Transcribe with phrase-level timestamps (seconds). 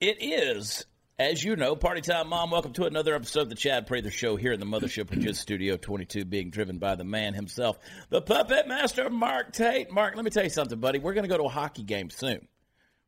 [0.00, 0.86] It is,
[1.18, 2.50] as you know, Party Time Mom.
[2.50, 5.38] Welcome to another episode of the Chad Prather Show here in the Mothership, which is
[5.38, 9.90] Studio 22, being driven by the man himself, the puppet master, Mark Tate.
[9.90, 10.98] Mark, let me tell you something, buddy.
[10.98, 12.48] We're going to go to a hockey game soon.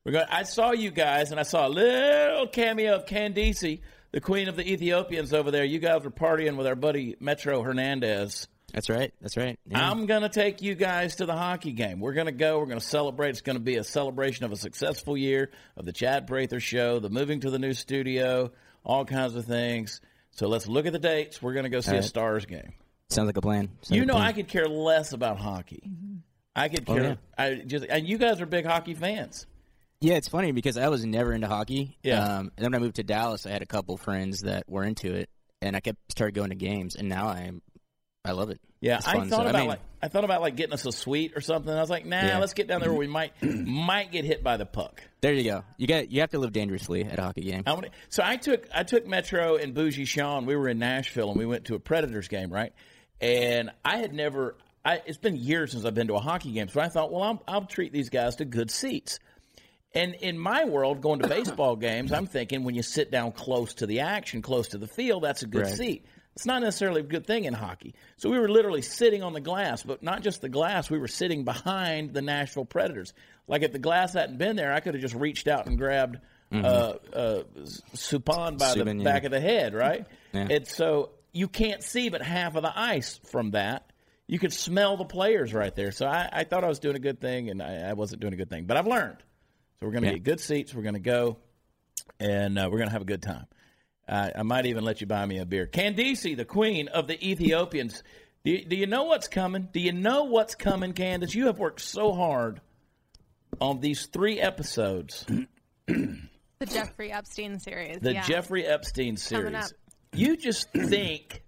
[0.04, 0.26] We're going.
[0.28, 3.80] I saw you guys, and I saw a little cameo of Candice,
[4.12, 5.64] the queen of the Ethiopians over there.
[5.64, 8.48] You guys were partying with our buddy Metro Hernandez.
[8.72, 9.12] That's right.
[9.20, 9.58] That's right.
[9.66, 9.90] Yeah.
[9.90, 12.00] I'm going to take you guys to the hockey game.
[12.00, 12.58] We're going to go.
[12.58, 13.30] We're going to celebrate.
[13.30, 16.98] It's going to be a celebration of a successful year of the Chad Prather Show,
[17.00, 18.52] the moving to the new studio,
[18.84, 20.00] all kinds of things.
[20.32, 21.42] So let's look at the dates.
[21.42, 22.02] We're going to go see a.
[22.02, 22.72] Stars game.
[23.08, 23.70] Sounds like a plan.
[23.82, 24.26] Sounds You know, plan.
[24.26, 25.82] I could care less about hockey.
[26.54, 27.02] I could Oh, care.
[27.02, 27.14] yeah.
[27.36, 29.46] I just and you guys are big hockey fans.
[30.00, 31.98] Yeah, it's funny because I was never into hockey.
[32.02, 32.22] Yeah.
[32.22, 34.82] Um, and then when I moved to Dallas, I had a couple friends that were
[34.84, 35.28] into it,
[35.60, 37.60] and I kept started going to games, and now I'm,
[38.24, 38.60] I love it.
[38.80, 39.28] Yeah, It's I fun.
[39.30, 41.40] thought So, I about mean- like I thought about like getting us a suite or
[41.42, 41.72] something.
[41.72, 42.38] I was like, nah, Yeah.
[42.38, 45.02] let's get down there where we might might get hit by the puck.
[45.20, 45.64] There you go.
[45.76, 47.62] You got you have to live dangerously at a hockey game.
[47.66, 50.46] I wanna, so I took I took Metro and Bougie Sean.
[50.46, 52.72] We were in Nashville and we went to a Predators game, right?
[53.20, 54.56] And I had never.
[54.82, 57.22] I, it's been years since I've been to a hockey game, so I thought, well,
[57.22, 59.18] I'll, I'll treat these guys to good seats.
[59.94, 63.74] And in my world, going to baseball games, I'm thinking when you sit down close
[63.74, 65.74] to the action, close to the field, that's a good Right.
[65.74, 66.06] seat.
[66.36, 67.94] It's not necessarily a good thing in hockey.
[68.16, 70.88] So we were literally sitting on the glass, but not just the glass.
[70.88, 73.12] We were sitting behind the Nashville Predators.
[73.48, 76.18] Like if the glass hadn't been there, I could have just reached out and grabbed
[76.52, 76.56] uh,
[77.12, 77.42] uh,
[77.94, 79.04] Subban by the yeah.
[79.04, 80.06] back of the head, right?
[80.32, 80.46] Yeah.
[80.50, 83.92] And so you can't see but half of the ice from that.
[84.26, 85.90] You could smell the players right there.
[85.90, 88.32] So I, I thought I was doing a good thing, and I, I wasn't doing
[88.32, 88.64] a good thing.
[88.64, 89.16] But I've learned.
[89.80, 90.14] So we're going to Yeah.
[90.14, 90.72] get good seats.
[90.72, 91.38] We're going to go,
[92.20, 93.46] and uh, we're going to have a good time.
[94.10, 95.68] Uh, I might even let you buy me a beer.
[95.68, 98.02] Candice, the queen of the Ethiopians.
[98.44, 99.68] Do you, do you know what's coming?
[99.72, 101.32] Do you know what's coming, Candace?
[101.32, 102.60] You have worked so hard
[103.60, 105.24] on these three episodes,
[105.86, 108.00] The Jeffrey Epstein series.
[108.00, 108.22] the yeah.
[108.22, 109.54] Jeffrey Epstein series.
[109.54, 109.70] up.
[110.12, 111.42] You just think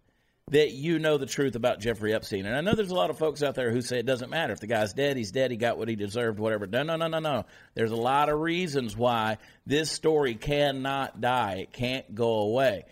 [0.50, 2.46] that you know the truth about Jeffrey Epstein.
[2.46, 4.52] And I know there's a lot of folks out there who say it doesn't matter.
[4.52, 5.50] If the guy's dead, he's dead.
[5.50, 6.66] He got what he deserved, whatever.
[6.66, 7.44] No, no, no, no, no.
[7.74, 11.54] There's a lot of reasons why this story cannot die.
[11.60, 12.84] It can't go away.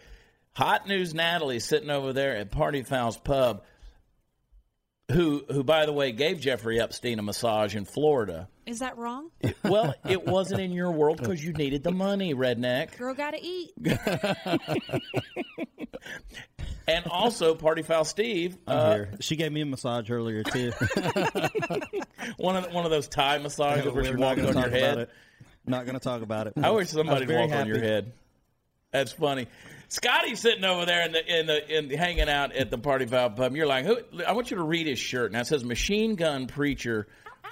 [0.52, 3.62] Hot News Natalie sitting over there at Party Fouls Pub,
[5.10, 8.48] who, who, by the way, gave Jeffrey Epstein a massage in Florida.
[8.70, 9.30] Is that wrong?
[9.64, 12.96] Well, it wasn't in your world because you needed the money, redneck.
[12.96, 13.72] Girl gotta eat.
[16.88, 19.10] And also, Party Foul Steve, I'm uh, here.
[19.20, 20.72] She gave me a massage earlier too.
[22.36, 24.64] one of one of those Thai massages where We're she not walked gonna on talk
[24.70, 24.98] your about head.
[24.98, 25.10] it.
[25.66, 26.54] Not going to talk about it.
[26.60, 28.12] I wish somebody was would very walk on your head.
[28.90, 29.46] That's funny.
[29.88, 33.06] Scotty's sitting over there in the in the in the, hanging out at the Party
[33.06, 33.54] Foul pub.
[33.54, 33.98] You're like, who?
[34.26, 35.30] I want you to read his shirt.
[35.30, 37.06] Now it says "Machine Gun Preacher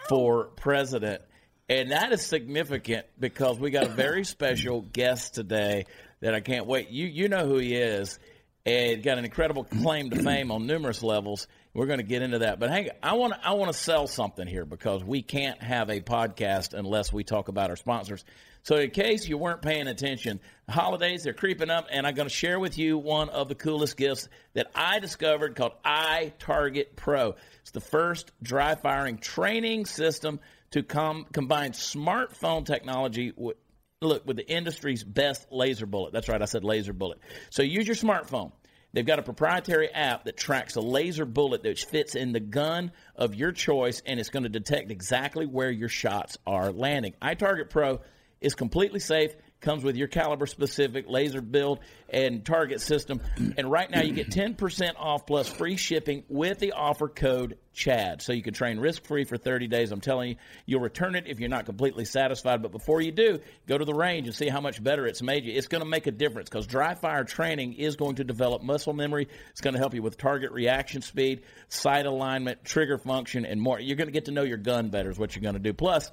[0.09, 1.23] for President,"
[1.69, 5.87] and that is significant because we got a very special guest today
[6.21, 6.91] that I can't wait.
[6.91, 8.19] You you know who he is,
[8.67, 11.47] and got an incredible claim to fame on numerous levels.
[11.75, 14.47] We're going to get into that, but hang, I want I want to sell something
[14.47, 18.25] here because we can't have a podcast unless we talk about our sponsors.
[18.63, 22.35] So, in case you weren't paying attention, holidays are creeping up, and I'm going to
[22.35, 27.35] share with you one of the coolest gifts that I discovered called iTarget Pro.
[27.63, 30.41] It's the first dry firing training system
[30.73, 33.57] to com- combine smartphone technology with
[34.01, 36.13] look with the industry's best laser bullet.
[36.13, 37.19] That's right, I said laser bullet.
[37.51, 38.53] So use your smartphone.
[38.93, 42.93] They've got a proprietary app that tracks a laser bullet that fits in the gun
[43.17, 47.15] of your choice, and it's going to detect exactly where your shots are landing.
[47.21, 48.01] iTarget Pro
[48.41, 49.35] is completely safe.
[49.61, 53.21] Comes with your caliber specific laser build and target system.
[53.57, 58.23] And right now you get 10% off plus free shipping with the offer code CHAD.
[58.23, 59.91] So you can train risk free for 30 days.
[59.91, 62.63] I'm telling you, you'll return it if you're not completely satisfied.
[62.63, 65.45] But before you do, go to the range and see how much better it's made
[65.45, 65.53] you.
[65.53, 68.93] It's going to make a difference because dry fire training is going to develop muscle
[68.93, 69.27] memory.
[69.51, 73.81] It's going to help you with target reaction speed, sight alignment, trigger function, and more.
[73.81, 75.73] You're going to get to know your gun better, is what you're going to do.
[75.73, 76.13] Plus,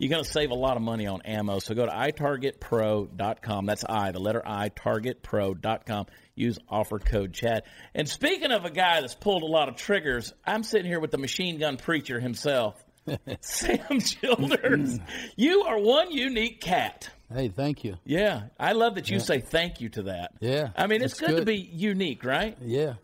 [0.00, 1.58] you're going to save a lot of money on ammo.
[1.58, 3.66] So go to itargetpro.com.
[3.66, 6.06] That's I, the letter I, targetpro.com.
[6.34, 7.64] Use offer code Chad.
[7.94, 11.10] And speaking of a guy that's pulled a lot of triggers, I'm sitting here with
[11.10, 12.82] the machine gun preacher himself,
[13.42, 14.98] Sam Childers.
[15.36, 17.10] you are one unique cat.
[17.30, 17.96] Hey, thank you.
[18.06, 20.32] Yeah, I love that you say thank you to that.
[20.40, 22.56] Yeah, I mean, it's that's good, to be unique, right?
[22.62, 22.94] Yeah.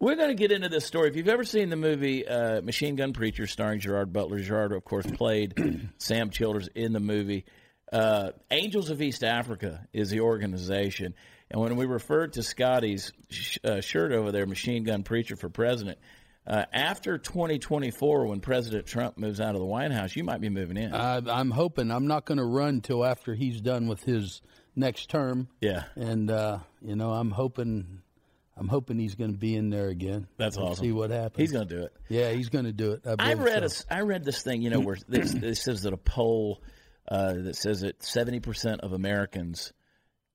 [0.00, 1.08] We're going to get into this story.
[1.08, 4.84] If you've ever seen the movie uh, Machine Gun Preacher, starring Gerard Butler, Gerard, of
[4.84, 7.44] course, played Sam Childers in the movie.
[7.92, 11.14] Uh, Angels of East Africa is the organization.
[11.50, 15.48] And when we referred to Scotty's sh- uh, shirt over there, Machine Gun Preacher for
[15.48, 15.98] President,
[16.46, 20.48] uh, after 2024, when President Trump moves out of the White House, you might be
[20.48, 20.94] moving in.
[20.94, 24.42] I, I'm hoping I'm not going to run till after he's done with his
[24.76, 25.48] next term.
[25.60, 28.00] yeah, and uh, you know I'm hoping
[28.58, 30.26] I'm hoping he's going to be in there again.
[30.36, 30.84] That's We'll awesome.
[30.84, 31.36] See what happens.
[31.38, 31.92] he's going to do it.
[32.08, 33.02] Yeah, he's going to do it.
[33.06, 33.84] I, I read so.
[33.88, 36.62] a, I read this thing, you know, where this, this says that a poll
[37.08, 39.72] uh, that says that 70% of Americans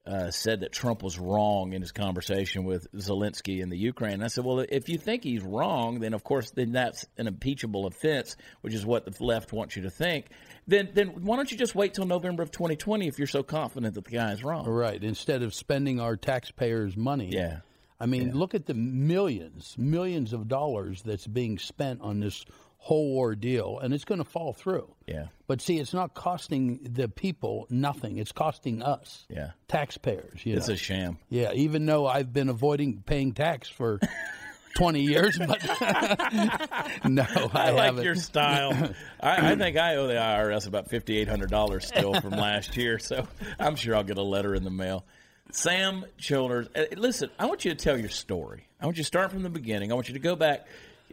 [0.05, 4.15] uh, said that Trump was wrong in his conversation with Zelensky in the Ukraine.
[4.15, 7.27] And I said, well, if you think he's wrong, then of course, then that's an
[7.27, 10.25] impeachable offense, which is what the left wants you to think.
[10.67, 13.95] Then, then why don't you just wait till November of 2020 if you're so confident
[13.95, 14.65] that the guy is wrong?
[14.67, 17.29] right instead of spending our taxpayers' money.
[17.31, 17.59] Yeah.
[18.03, 22.43] I mean, look at the millions, millions of dollars that's being spent on this
[22.77, 24.93] whole ordeal, and it's going to fall through.
[25.07, 25.27] Yeah.
[25.47, 29.51] But see, it's not costing the people nothing; it's costing us, Yeah.
[29.69, 30.45] taxpayers.
[30.45, 30.73] You It's know?
[30.73, 31.17] a sham.
[31.29, 31.53] yeah.
[31.53, 34.01] Even though I've been avoiding paying tax for
[34.75, 35.63] twenty years, but
[37.05, 37.23] no,
[37.53, 38.03] I, I like haven't.
[38.03, 38.73] your style.
[39.21, 42.75] I, I think I owe the IRS about fifty eight hundred dollars still from last
[42.75, 43.25] year, so
[43.59, 45.05] I'm sure I'll get a letter in the mail.
[45.53, 48.67] Sam Childers, uh, listen, I want you to tell your story.
[48.81, 49.91] I want you to start from the beginning.
[49.91, 50.65] I want you to go back.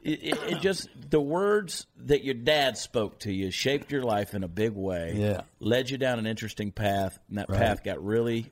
[0.02, 4.34] It, it, it just the words that your dad spoke to you shaped your life
[4.34, 5.14] in a big way.
[5.14, 5.42] Yeah.
[5.60, 8.50] led you down an interesting path, and that path got really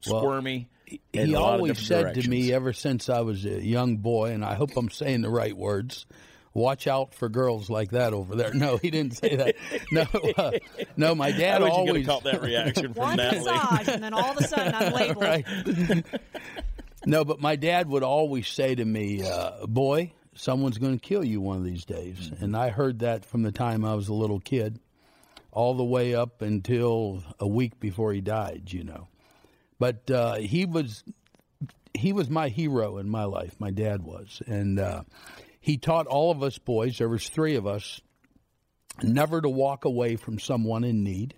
[0.00, 0.68] squirmy.
[1.12, 4.54] in he always said to me ever since I was a young boy, and I
[4.54, 6.06] hope I'm saying the right words.
[6.52, 8.54] Watch out for girls like that over there.
[8.54, 9.56] No, he didn't say that.
[9.90, 10.06] No,
[10.36, 10.52] uh,
[10.96, 11.14] no.
[11.14, 13.44] My dad wish always have caught that reaction from One Natalie.
[13.52, 15.22] massage, and then all of a sudden I'm labeled.
[15.24, 15.46] right.
[17.06, 21.24] no, but my dad would always say to me, uh, "Boy, someone's going to kill
[21.24, 22.44] you one of these days." Mm-hmm.
[22.44, 24.78] And I heard that from the time I was a little kid,
[25.52, 28.72] all the way up until a week before he died.
[28.72, 29.08] You know,
[29.78, 31.04] but uh, he was
[31.92, 33.54] he was my hero in my life.
[33.60, 35.02] My dad was, and uh,
[35.60, 36.98] he taught all of us boys.
[36.98, 38.00] There was three of us.
[39.02, 41.34] Never to walk away from someone in need.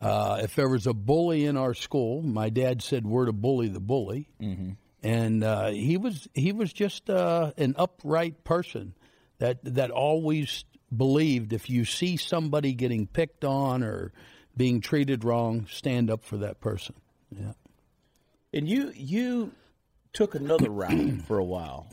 [0.00, 3.68] Uh, if there was a bully in our school, my dad said we're to bully
[3.68, 4.70] the bully, mm-hmm.
[5.02, 8.94] and uh, he was he was just uh, an upright person
[9.38, 10.64] that that always
[10.94, 14.12] believed if you see somebody getting picked on or
[14.56, 16.94] being treated wrong, stand up for that person.
[17.30, 17.52] Yeah.
[18.52, 19.52] And you you
[20.12, 21.88] took another route for a while.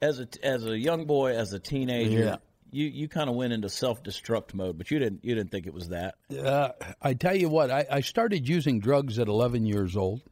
[0.00, 2.24] As a as a young boy, as a teenager, Mm.
[2.24, 2.36] Yeah.
[2.74, 5.66] You, you kind of went into self destruct mode, but you didn't you didn't think
[5.66, 6.16] it was that.
[6.36, 10.22] Uh, I tell you what, I, I started using drugs at 11 years old,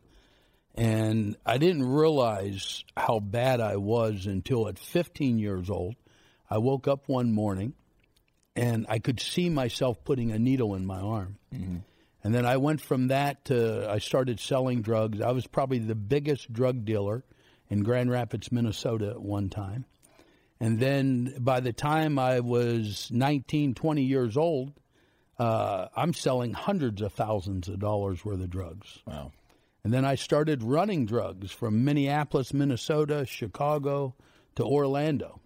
[0.75, 5.95] and I didn't realize how bad I was until at 15 years old.
[6.51, 7.75] I woke up one morning,
[8.57, 11.39] and I could see myself putting a needle in my arm.
[12.25, 15.21] And then I went from that to I started selling drugs.
[15.21, 17.25] I was probably the biggest drug dealer
[17.69, 19.87] in Grand Rapids, Minnesota at one time.
[20.63, 24.73] And then by the time I was 19, 20 years old,
[25.37, 29.01] uh, I'm selling hundreds of thousands of dollars worth of drugs.
[29.05, 29.33] Wow.
[29.83, 34.15] And then I started running drugs from Minneapolis, Minnesota, Chicago
[34.55, 35.41] to Orlando.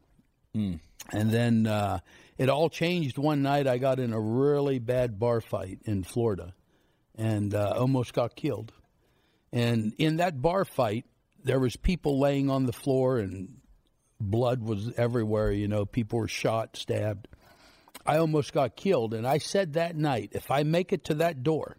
[1.13, 2.01] And then uh,
[2.37, 3.67] it all changed one night.
[3.67, 6.53] I got in a really bad bar fight in Florida
[7.15, 8.71] and uh, almost got killed.
[9.51, 11.07] And in that bar fight,
[11.43, 13.63] there was people laying on the floor and
[14.21, 15.51] blood was everywhere.
[15.53, 17.29] You know, people were shot, stabbed.
[18.05, 19.15] I almost got killed.
[19.15, 21.77] And I said that night, if I make it to that door,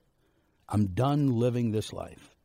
[0.67, 2.35] I'm done living this life.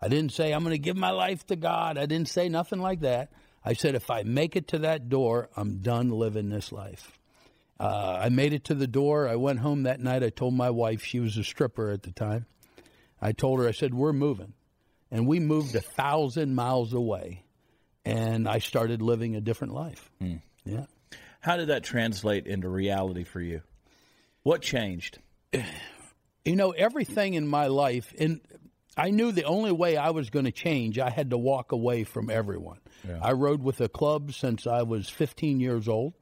[0.00, 1.98] I didn't say I'm going to give my life to God.
[1.98, 3.32] I didn't say nothing like that.
[3.64, 7.18] I said if I make it to that door, I'm done living this life.
[7.78, 9.28] Uh, I made it to the door.
[9.28, 10.22] I went home that night.
[10.22, 12.46] I told my wife, she was a stripper at the time.
[13.20, 14.54] I told her, I said, we're moving.
[15.10, 17.44] And we moved a thousand miles away.
[18.04, 20.10] And I started living a different life.
[20.20, 20.36] Hmm.
[20.64, 20.86] Yeah.
[21.40, 23.62] How did that translate into reality for you?
[24.42, 25.18] What changed?
[26.44, 28.40] you know everything in my life and
[28.96, 32.04] i knew the only way i was going to change i had to walk away
[32.04, 32.78] from everyone
[33.22, 36.14] i rode with a club since i was 15 years old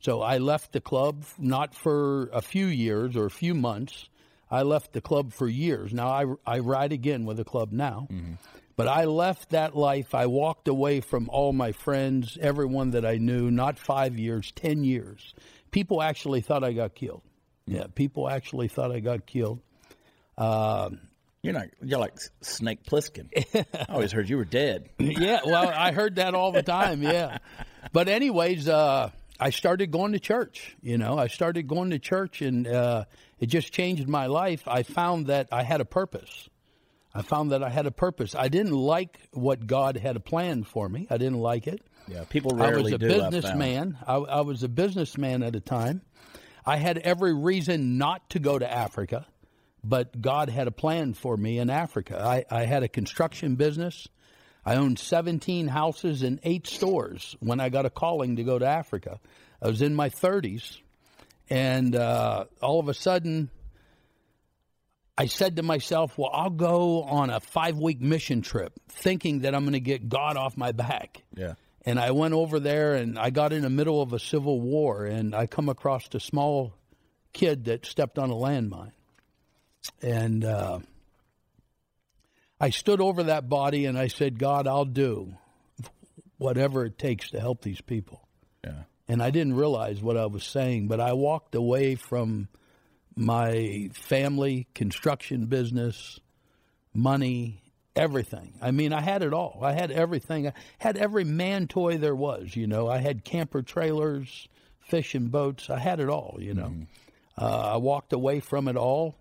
[0.00, 4.08] so i left the club not for a few years or a few months
[4.50, 8.08] i left the club for years now i, I ride again with a club now
[8.10, 8.34] mm-hmm.
[8.82, 13.16] But i left that life i walked away from all my friends everyone that i
[13.16, 15.34] knew not five years ten years
[15.70, 17.22] people actually thought i got killed
[17.66, 19.60] yeah, people actually thought I got killed.
[21.42, 21.66] You're not.
[21.82, 23.28] You're like Snake Plissken.
[23.88, 24.90] I always heard you were dead.
[24.98, 27.02] yeah, well, I heard that all the time.
[27.02, 27.38] Yeah,
[27.92, 29.10] but anyways, uh,
[29.40, 30.76] I started going to church.
[30.82, 33.04] You know, I started going to church, and uh,
[33.40, 34.68] it just changed my life.
[34.68, 36.48] I found that I had a purpose.
[37.14, 38.34] I found that I had a purpose.
[38.34, 41.06] I didn't like what God had planned for me.
[41.10, 41.82] I didn't like it.
[42.08, 43.06] Yeah, people I rarely was a do.
[43.06, 43.32] I've found.
[43.32, 43.98] businessman.
[44.06, 46.02] I, I was a businessman at a time.
[46.64, 49.26] I had every reason not to go to Africa,
[49.84, 52.20] but God had a plan for me in Africa.
[52.22, 54.08] I, I had a construction business.
[54.64, 58.66] I owned 17 houses and eight stores when I got a calling to go to
[58.66, 59.18] Africa.
[59.60, 60.78] I was in my 30s,
[61.50, 63.50] and uh, all of a sudden,
[65.16, 69.54] I said to myself, Well, I'll go on a five week mission trip thinking that
[69.54, 71.22] I'm going to get God off my back.
[71.34, 71.54] Yeah.
[71.84, 75.04] And I went over there and I got in the middle of a civil war
[75.04, 76.74] and I come across a small
[77.32, 78.92] kid that stepped on a landmine.
[80.00, 80.78] And uh,
[82.60, 85.34] I stood over that body and I said, God, I'll do
[86.38, 88.26] whatever it takes to help these people.
[88.64, 88.84] Yeah.
[89.08, 92.48] And I didn't realize what I was saying, but I walked away from
[93.16, 96.20] my family, construction business,
[96.94, 97.62] money,
[97.94, 98.54] everything.
[98.60, 99.60] I mean, I had it all.
[99.62, 100.48] I had everything.
[100.48, 102.88] I had every man toy there was, you know.
[102.88, 104.48] I had camper trailers,
[104.80, 105.70] fishing boats.
[105.70, 106.72] I had it all, you know.
[107.36, 109.16] Uh, I walked away from it all.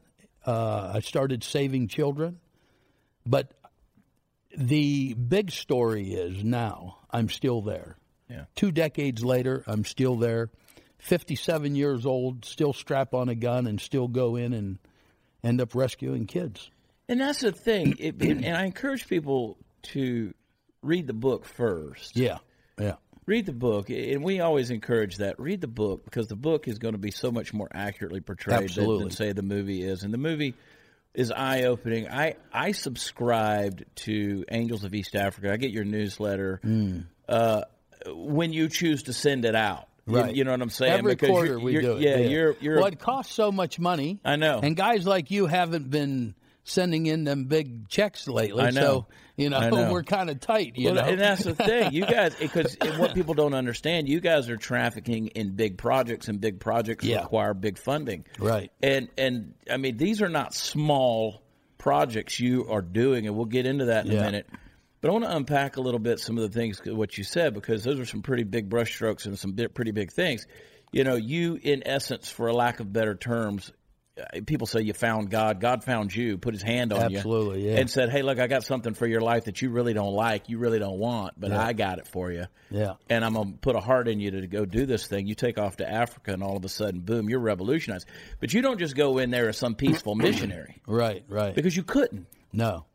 [0.45, 2.39] Uh, I started saving children.
[3.25, 3.51] But
[4.57, 7.97] the big story is now I'm still there.
[8.29, 8.45] Yeah.
[8.55, 10.49] Two decades later, I'm still there.
[11.01, 14.77] 57 years old, still strap on a gun and still go in and
[15.43, 16.69] end up rescuing kids.
[17.09, 17.95] And that's the thing.
[17.99, 19.57] It, and I encourage people
[19.93, 20.33] to
[20.81, 22.15] read the book first.
[22.15, 22.37] Yeah.
[22.79, 22.95] Yeah.
[23.25, 25.39] Read the book, and we always encourage that.
[25.39, 28.69] Read the book because the book is going to be so much more accurately portrayed
[28.69, 30.03] than, than say the movie is.
[30.03, 30.55] And the movie
[31.13, 32.07] is eye opening.
[32.09, 35.51] I I subscribed to Angels of East Africa.
[35.51, 37.05] I get your newsletter Mm.
[37.29, 37.61] uh,
[38.07, 39.87] when you choose to send it out.
[40.07, 40.35] You- Right.
[40.35, 40.93] You, know what I'm saying?
[40.93, 42.01] Every Because quarter we do it.
[42.01, 44.19] Yeah, you're you're well, it costs so much money.
[44.25, 44.59] I know.
[44.61, 48.63] And guys like you haven't been sending in them big checks lately.
[48.63, 48.81] I know.
[48.81, 49.05] So,
[49.35, 49.91] you know, know.
[49.91, 51.01] we're kind of tight, you well, know.
[51.01, 51.93] and that's the thing.
[51.93, 56.39] You guys, because what people don't understand, you guys are trafficking in big projects, and
[56.41, 57.21] big projects Yeah.
[57.21, 58.25] require big funding.
[58.39, 58.71] Right.
[58.81, 61.41] And and I mean, these are not small
[61.77, 64.19] projects you are doing, and we'll get into that in Yeah.
[64.21, 64.47] a minute.
[65.01, 67.55] But I want to unpack a little bit some of the things what you said
[67.55, 70.45] because those are some pretty big brushstrokes and some bit, pretty big things.
[70.91, 73.71] You know, you in essence, for a lack of better terms,
[74.19, 75.59] uh, people say you found God.
[75.59, 77.79] God found you, put His hand on you, Absolutely, yeah.
[77.79, 80.49] and said, "Hey, look, I got something for your life that you really don't like,
[80.49, 82.93] you really don't want, but I got it for you." Yeah.
[83.09, 85.27] and I'm gonna put a heart in you to go do this thing.
[85.27, 88.05] You take off to Africa, and all of a sudden, boom, you're revolutionized.
[88.39, 91.55] But you don't just go in there as some peaceful missionary right, right.
[91.55, 92.27] because you couldn't.
[92.53, 92.85] no.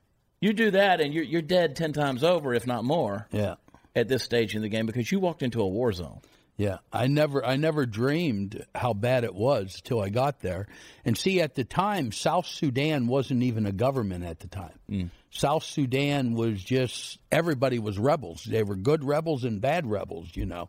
[0.46, 3.56] You do that, and you're you're dead ten times over, if not more, Yeah.
[3.96, 6.20] at this stage in the game because you walked into a war zone.
[6.56, 10.68] Yeah, I never, I never dreamed how bad it was till I got there.
[11.04, 15.10] And see, at the time, South Sudan wasn't even a government at the time.
[15.30, 18.44] South Sudan was just everybody was rebels.
[18.44, 20.68] They were good rebels and bad rebels, you know.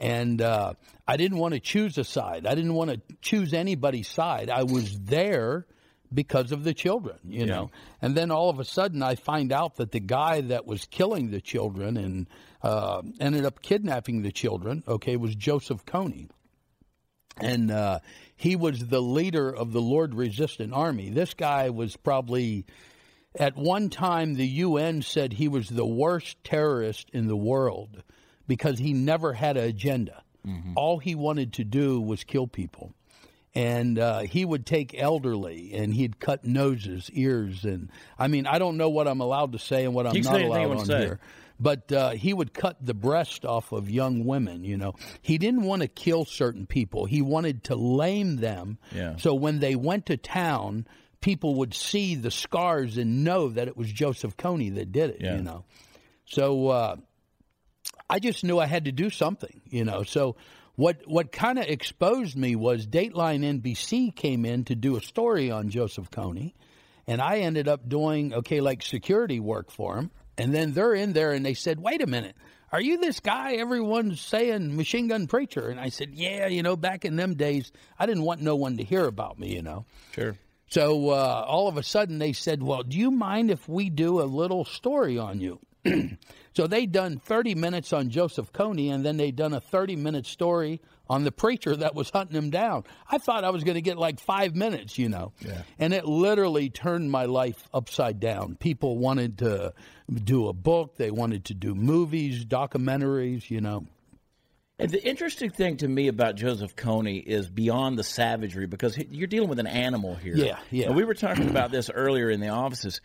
[0.00, 0.72] And uh,
[1.06, 2.46] I didn't want to choose a side.
[2.46, 4.48] I didn't want to choose anybody's side.
[4.50, 5.66] I was there
[6.12, 7.70] because of the children, you know.
[8.00, 11.30] And then all of a sudden, I find out that the guy that was killing
[11.30, 12.26] the children and
[12.62, 16.28] uh, ended up kidnapping the children, okay, was Joseph Kony.
[17.40, 18.00] And uh,
[18.36, 21.08] he was the leader of the Lord Resistant Army.
[21.08, 22.66] This guy was probably,
[23.38, 28.02] at one time, the UN said he was the worst terrorist in the world
[28.46, 30.22] because he never had an agenda.
[30.76, 32.92] All he wanted to do was kill people
[33.54, 38.58] and uh, he would take elderly and he'd cut noses, ears, and I mean I
[38.58, 40.66] don't know what I'm allowed to say and what I'm You not say anything you
[40.68, 41.00] allowed on to say.
[41.00, 41.20] here.
[41.60, 44.64] But uh, he would cut the breast off of young women.
[44.64, 47.04] You know, he didn't want to kill certain people.
[47.04, 48.78] He wanted to lame them.
[48.90, 49.16] Yeah.
[49.18, 50.88] So when they went to town,
[51.20, 55.18] people would see the scars and know that it was Joseph Kony that did it.
[55.20, 55.36] Yeah.
[55.36, 55.64] You know,
[56.24, 56.68] so.
[56.68, 56.96] Uh,
[58.10, 60.02] I just knew I had to do something, you know.
[60.02, 60.36] So
[60.76, 65.50] what what kind of exposed me was Dateline NBC came in to do a story
[65.50, 66.54] on Joseph Kony,
[67.06, 70.10] and I ended up doing okay like security work for him.
[70.38, 72.36] And then they're in there and they said, "Wait a minute,
[72.72, 76.74] are you this guy everyone's saying machine gun preacher?" And I said, "Yeah, you know,
[76.74, 79.84] back in them days, I didn't want no one to hear about me, you know."
[80.12, 80.36] Sure.
[80.68, 84.22] So uh, all of a sudden they said, "Well, do you mind if we do
[84.22, 85.60] a little story on you?"
[86.54, 90.26] so they done 30 minutes on Joseph Kony, and then they done a 30 minute
[90.26, 92.84] story on the preacher that was hunting him down.
[93.10, 95.62] I thought I was going to get like five minutes, you know, Yeah.
[95.78, 98.54] and it literally turned my life upside down.
[98.56, 99.74] People wanted to
[100.24, 103.86] do a book, they wanted to do movies, documentaries, you know.
[104.78, 109.26] And the interesting thing to me about Joseph Kony is beyond the savagery because you're
[109.28, 110.34] dealing with an animal here.
[110.34, 110.86] Yeah, yeah.
[110.86, 113.00] And we were talking about this earlier in the offices.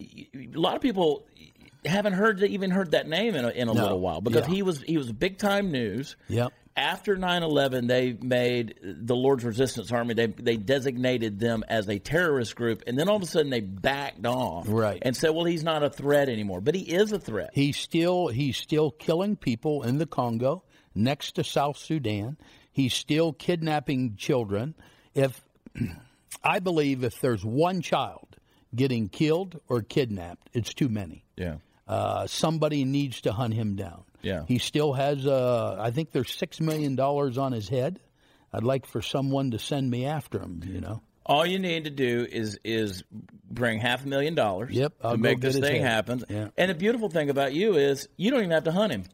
[0.00, 1.26] A lot of people
[1.84, 3.82] haven't heard even heard that name in a, in a No.
[3.82, 4.54] little while because Yeah.
[4.54, 6.16] he was he was big time news.
[6.28, 6.52] Yep.
[6.76, 10.14] After 9/11, they made the Lord's Resistance Army.
[10.14, 13.60] They they designated them as a terrorist group, and then all of a sudden they
[13.60, 15.00] backed off, Right.
[15.02, 17.50] and said, "Well, he's not a threat anymore." But he is a threat.
[17.52, 20.62] He's still he's still killing people in the Congo
[20.94, 22.36] next to South Sudan.
[22.70, 24.74] He's still kidnapping children.
[25.16, 25.44] If
[26.44, 28.36] I believe if there's one child
[28.74, 31.24] getting killed or kidnapped, it's too many.
[31.36, 31.56] yeah,
[31.88, 34.04] Uh, somebody needs to hunt him down.
[34.22, 34.44] Yeah.
[34.46, 37.98] He still has uh, I think there's six million dollars on his head.
[38.52, 41.02] I'd like for someone to send me after him, you know.
[41.26, 43.04] all you need to do is is
[43.50, 44.74] bring half a million dollars.
[44.74, 46.24] Yep, I'll to make this thing happen.
[46.28, 46.48] Yeah.
[46.56, 49.04] And the beautiful thing about you is you don't even have to hunt him.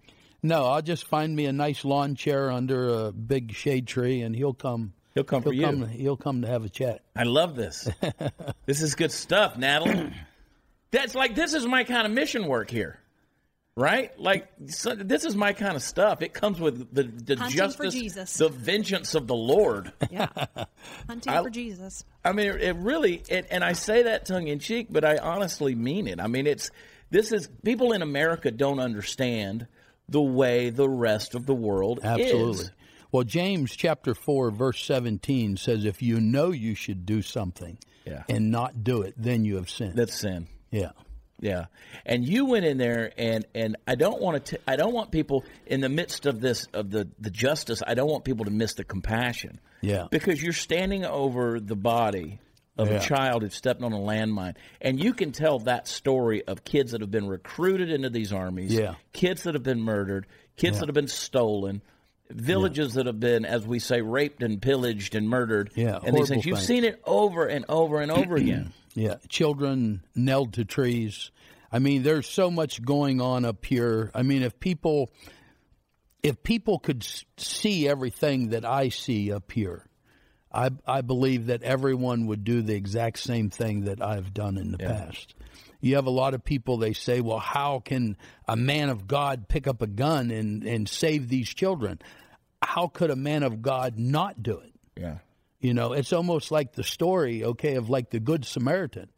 [0.43, 4.35] No, I'll just find me a nice lawn chair under a big shade tree and
[4.37, 5.63] he'll come He'll come for you.
[5.63, 7.03] come he'll come to have a chat.
[7.15, 7.89] I love this.
[8.67, 10.13] this is good stuff, Natalie.
[10.95, 13.01] That's like this is my kind of mission work here,
[13.77, 14.17] right?
[14.19, 16.23] Like so, this is my kind of stuff.
[16.23, 18.35] It comes with the the Hunting for justice, Jesus.
[18.37, 19.93] the vengeance of the Lord.
[20.11, 20.29] Yeah.
[21.09, 22.05] Hunting I- for Jesus.
[22.25, 25.19] I mean, it, it really, it, and I say that tongue in cheek, but I
[25.19, 26.21] honestly mean it.
[26.21, 26.71] I mean, it's
[27.11, 29.67] this is people in America don't understand
[30.09, 32.05] the way the rest of the world is.
[32.05, 32.65] Absolutely.
[32.67, 32.71] is.
[33.11, 38.23] Well, James chapter 4 verse 17 says if you know you should do something Yeah.
[38.29, 39.95] and not do it, then you have sinned.
[39.97, 40.47] That's sin.
[40.81, 40.91] Yeah.
[41.41, 41.67] Yeah,
[42.07, 44.61] and you went in there, and and I don't want to.
[44.69, 47.83] I don't want people in the midst of this of the the justice.
[47.87, 49.61] I don't want people to miss the compassion.
[49.83, 50.07] Yeah.
[50.11, 52.39] because you're standing over the body
[52.79, 52.97] of Yeah.
[52.97, 56.93] a child who stepped on a landmine, and you can tell that story of kids
[56.93, 58.73] that have been recruited into these armies.
[58.73, 58.95] Yeah.
[59.13, 60.27] kids that have been murdered,
[60.57, 61.83] kids that have been stolen.
[62.31, 65.71] Villages that have been, as we say, raped and pillaged and murdered.
[65.75, 66.47] Yeah, and these things.
[66.47, 66.67] You've things.
[66.67, 68.73] seen it over and over and over again.
[68.97, 71.33] Yeah, children nailed to trees.
[71.73, 74.13] I mean, there's so much going on up here.
[74.15, 75.11] I mean, if people
[76.23, 77.05] if people could
[77.37, 79.85] see everything that I see up here,
[80.53, 84.71] I I believe that everyone would do the exact same thing that I've done in
[84.71, 85.35] the past.
[85.85, 88.17] You have a lot of people they say, "Well, how can
[88.49, 92.01] a man of God pick up a gun and and save these children?"
[92.63, 94.73] How could a man of God not do it?
[94.97, 95.19] Yeah,
[95.61, 99.11] You know, it's almost like the story, okay, of like the Good Samaritan.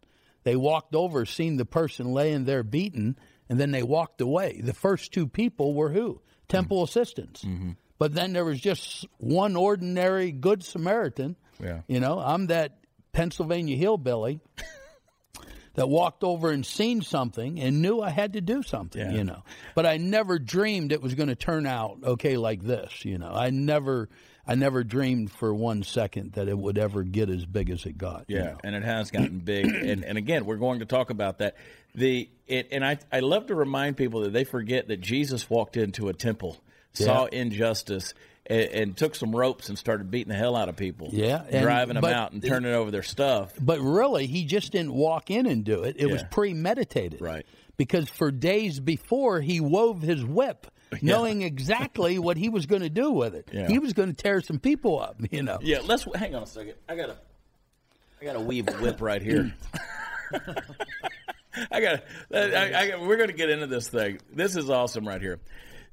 [0.42, 3.16] They walked over, seen the person laying there beaten,
[3.48, 4.60] and then they walked away.
[4.60, 6.20] The first two people were who?
[6.48, 6.84] Temple mm-hmm.
[6.84, 7.44] assistants.
[7.44, 7.70] Mm-hmm.
[7.98, 11.36] But then there was just one ordinary Good Samaritan.
[11.60, 11.82] Yeah.
[11.86, 12.78] You know, I'm that
[13.12, 14.40] Pennsylvania hillbilly
[15.76, 19.12] that walked over and seen something and knew I had to do something, Yeah.
[19.12, 19.42] you know.
[19.74, 23.30] But I never dreamed it was going to turn out okay like this, you know.
[23.32, 24.08] I never
[24.48, 27.98] I never dreamed for one second that it would ever get as big as it
[27.98, 28.26] got.
[28.28, 28.58] you Yeah, know.
[28.64, 29.66] and it has gotten big.
[29.74, 31.56] and, and again, we're going to talk about that.
[31.94, 35.76] The it, and I I love to remind people that they forget that Jesus walked
[35.76, 36.58] into a temple,
[36.92, 38.14] saw injustice,
[38.48, 41.08] and, and took some ropes and started beating the hell out of people.
[41.12, 43.52] Yeah, and- driving them but- out and turning over their stuff.
[43.60, 45.96] But really, he just didn't walk in and do it.
[45.98, 47.20] It was premeditated.
[47.20, 47.46] Right.
[47.76, 50.66] Because for days before, he wove his whip,
[51.02, 53.50] knowing exactly what he was going to do with it.
[53.52, 53.68] Yeah.
[53.68, 55.58] He was going to tear some people up, you know.
[55.60, 56.74] Yeah, let's hang on a second.
[56.88, 57.16] I gotta
[58.20, 59.52] I gotta weave a whip right here.
[61.70, 62.04] I got.
[62.32, 64.18] I, I, we're going to get into this thing.
[64.32, 65.38] This is awesome right here.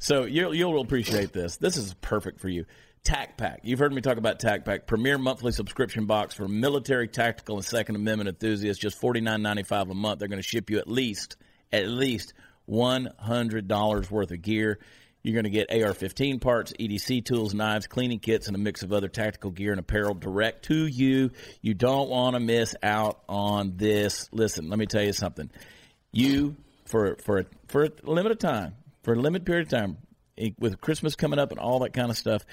[0.03, 1.55] So you'll you'll appreciate this.
[1.55, 2.65] This is perfect for you.
[3.05, 3.61] TAC Pack.
[3.63, 7.63] You've heard me talk about TAC Pack, premier monthly subscription box for military, tactical, and
[7.63, 8.81] Second Amendment enthusiasts.
[8.81, 10.19] Just forty nine ninety five a month.
[10.19, 11.37] They're going to ship you at least
[11.71, 12.33] at least
[12.65, 14.77] one hundred dollars worth of gear.
[15.21, 18.91] You're going to get AR-15 parts, EDC tools, knives, cleaning kits, and a mix of
[18.91, 21.31] other tactical gear and apparel direct to you.
[21.61, 24.27] You don't want to miss out on this.
[24.33, 25.49] Listen, let me tell you something.
[26.11, 29.97] You for for for a limited time, for a limited period of time,
[30.37, 32.45] eh, with Christmas coming up and all that kind of stuff.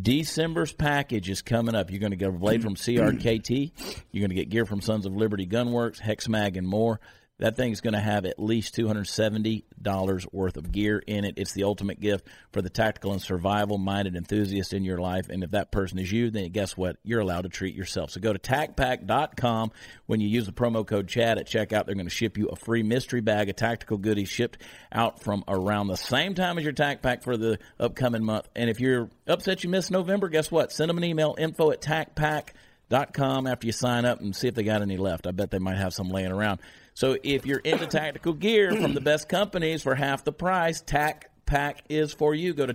[0.00, 1.90] December's package is coming up.
[1.90, 3.72] You're going to get a blade from CRKT.
[4.10, 7.00] You're going to get gear from Sons of Liberty Gunworks, Hexmag, and more.
[7.40, 11.34] That thing's going to have at least $270 worth of gear in it.
[11.36, 15.28] It's the ultimate gift for the tactical and survival minded enthusiast in your life.
[15.28, 16.96] And if that person is you, then guess what?
[17.02, 18.10] You're allowed to treat yourself.
[18.10, 19.72] So go to tacpack.com.
[20.06, 22.56] When you use the promo code CHAD at checkout, they're going to ship you a
[22.56, 24.58] free mystery bag of tactical goodies shipped
[24.92, 28.48] out from around the same time as your tac pack for the upcoming month.
[28.54, 30.70] And if you're upset you missed November, guess what?
[30.70, 34.62] Send them an email info at tacpack.com after you sign up and see if they
[34.62, 35.26] got any left.
[35.26, 36.60] I bet they might have some laying around.
[36.94, 41.30] So if you're into tactical gear from the best companies for half the price, Tac
[41.44, 42.54] Pack is for you.
[42.54, 42.72] Go to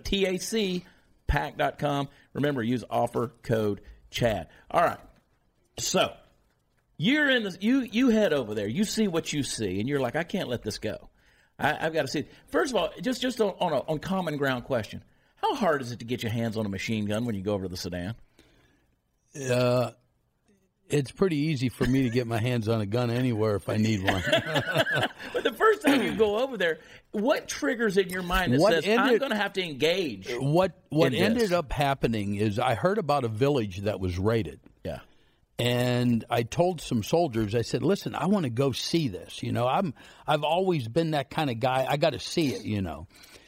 [1.30, 2.10] tacpack.com.
[2.34, 4.48] Remember, use offer code CHAD.
[4.70, 5.00] All right.
[5.80, 6.14] So
[6.98, 8.68] You're in the you you head over there.
[8.68, 11.10] You see what you see, and you're like, I can't let this go.
[11.58, 12.20] I, I've got to see.
[12.20, 12.32] It.
[12.48, 15.02] First of all, just just on on, a, on common ground question,
[15.38, 17.54] how hard is it to get your hands on a machine gun when you go
[17.54, 18.16] over to the Sudan?
[19.50, 19.92] Uh,
[20.90, 23.78] it's pretty easy for me to get my hands on a gun anywhere if I
[23.78, 24.24] need one.
[25.34, 26.80] But the first time you go over there,
[27.12, 30.28] what triggers in your mind that What says I'm going to have to engage?
[30.40, 31.52] what what ended this.
[31.52, 34.60] up happening is I heard about a village that was raided.
[34.84, 35.00] Yeah,
[35.60, 39.44] and I told some soldiers, I said, "Listen, I want to go see this.
[39.44, 39.94] You know, I'm
[40.26, 41.86] I've always been that kind of guy.
[41.88, 42.66] I got to see it.
[42.66, 43.08] You know."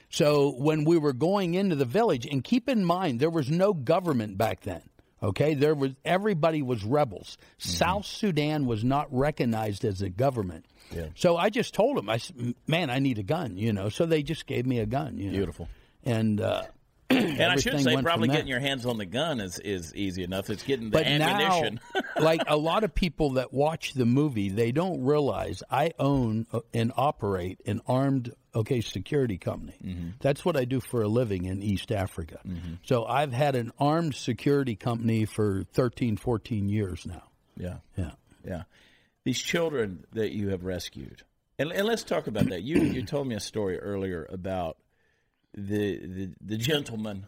[0.10, 3.74] So when we were going into the village, and keep in mind there was no
[3.74, 4.82] government back then.
[5.24, 7.38] Okay, there was everybody was rebels.
[7.58, 10.66] South Sudan was not recognized as a government.
[10.92, 11.08] Yeah.
[11.16, 14.06] So I just told them, I said, "Man, I need a gun." You know, so
[14.06, 15.18] they just gave me a gun.
[15.18, 15.38] You know?
[15.38, 15.70] Beautiful.
[16.04, 16.64] And uh,
[17.12, 20.50] and I should say probably getting your hands on the gun is is easy enough.
[20.50, 21.80] It's getting the but ammunition.
[21.94, 26.48] now, like a lot of people that watch the movie, they don't realize I own
[26.52, 29.74] uh, and operate an armed okay security company.
[29.84, 30.08] Mm-hmm.
[30.20, 32.40] That's what I do for a living in East Africa.
[32.84, 37.24] So I've had an armed security company for 13, 14 years now.
[37.58, 38.12] yeah, Yeah.
[38.46, 38.64] yeah.
[39.24, 41.22] These children that you have rescued,
[41.60, 42.64] and, and let's talk about that.
[42.64, 44.78] You you told me a story earlier about
[45.54, 47.28] the the, the gentleman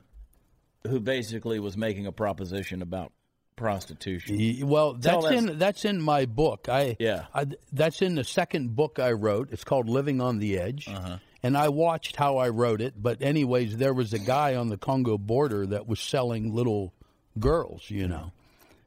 [0.88, 3.12] who basically was making a proposition about
[3.56, 4.68] prostitution.
[4.68, 6.68] Well, that's in that's in my book.
[6.70, 7.26] I Yeah.
[7.34, 9.50] I, that's in the second book I wrote.
[9.52, 11.18] It's called Living on the Edge, Uh-huh.
[11.42, 12.94] and I watched how I wrote it.
[13.02, 16.94] But anyways, there was a guy on the Congo border that was selling little
[17.40, 18.32] girls, you know,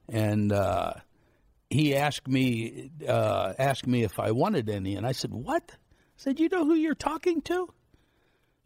[0.08, 0.92] and uh,
[1.70, 5.76] he asked me uh, asked me if I wanted any, and I said, "What?" I
[6.16, 7.68] said, "You know who you're talking to?"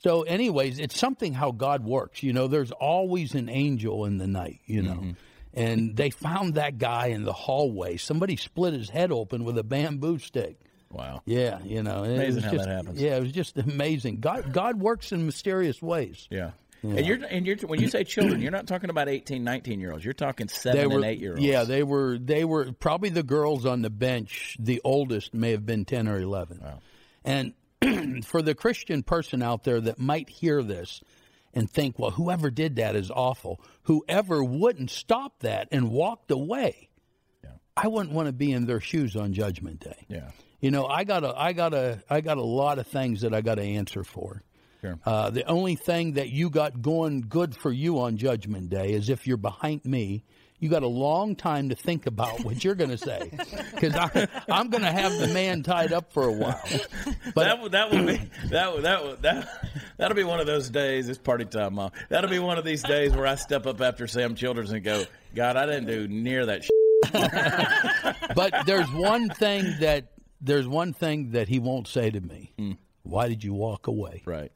[0.03, 2.23] So, anyways, it's something how God works.
[2.23, 4.95] You know, there's always an angel in the night, you know.
[4.95, 5.11] Mm-hmm.
[5.53, 7.97] And they found that guy in the hallway.
[7.97, 10.59] Somebody split his head open with a bamboo stick.
[10.91, 11.23] Wow.
[11.25, 12.05] Yeah, you know.
[12.05, 13.01] it Amazing was how just, that happens.
[13.01, 14.21] Yeah, it was just amazing.
[14.21, 16.27] God God works in mysterious ways.
[16.31, 16.51] Yeah.
[16.83, 19.93] And you're and you're when you say children, you're not talking about 18, 19 year
[19.93, 20.05] olds.
[20.05, 21.43] You're talking seven They were and eight year olds.
[21.43, 25.67] Yeah, they were they were probably the girls on the bench, the oldest may have
[25.67, 26.61] been 10 or 11.
[26.63, 26.79] Wow.
[27.25, 31.03] And for the Christian person out there that might hear this
[31.55, 33.61] and think, well, whoever did that is awful.
[33.85, 36.89] Whoever wouldn't stop that and walked away,
[37.77, 40.07] I wouldn't want to be in their shoes on Judgment Day.
[40.09, 40.31] Yeah.
[40.61, 43.33] You know, I got a, I got a, I got a lot of things that
[43.33, 44.43] I got to answer for.
[44.83, 44.99] Sure.
[45.05, 49.09] Uh, the only thing that you got going good for you on Judgment Day is
[49.09, 50.25] if you're behind me.
[50.61, 53.31] You got a long time to think about what you're going to say,
[53.75, 53.95] because
[54.49, 56.63] I'm going to have the man tied up for a while.
[57.35, 59.49] But that would that would be that would that would that
[59.97, 61.09] that'll be one of those days.
[61.09, 61.93] It's party time, mom.
[62.09, 65.05] That'll be one of these days where I step up after Sam Childers and go,
[65.35, 66.65] God, I didn't do near that.
[66.65, 66.75] Shit.
[68.35, 72.53] but there's one thing that there's one thing that he won't say to me.
[72.59, 72.73] Hmm.
[73.03, 74.23] Why did you walk away?
[74.25, 74.53] Right.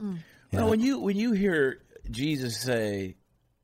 [0.52, 3.16] Well, when you when you hear Jesus say,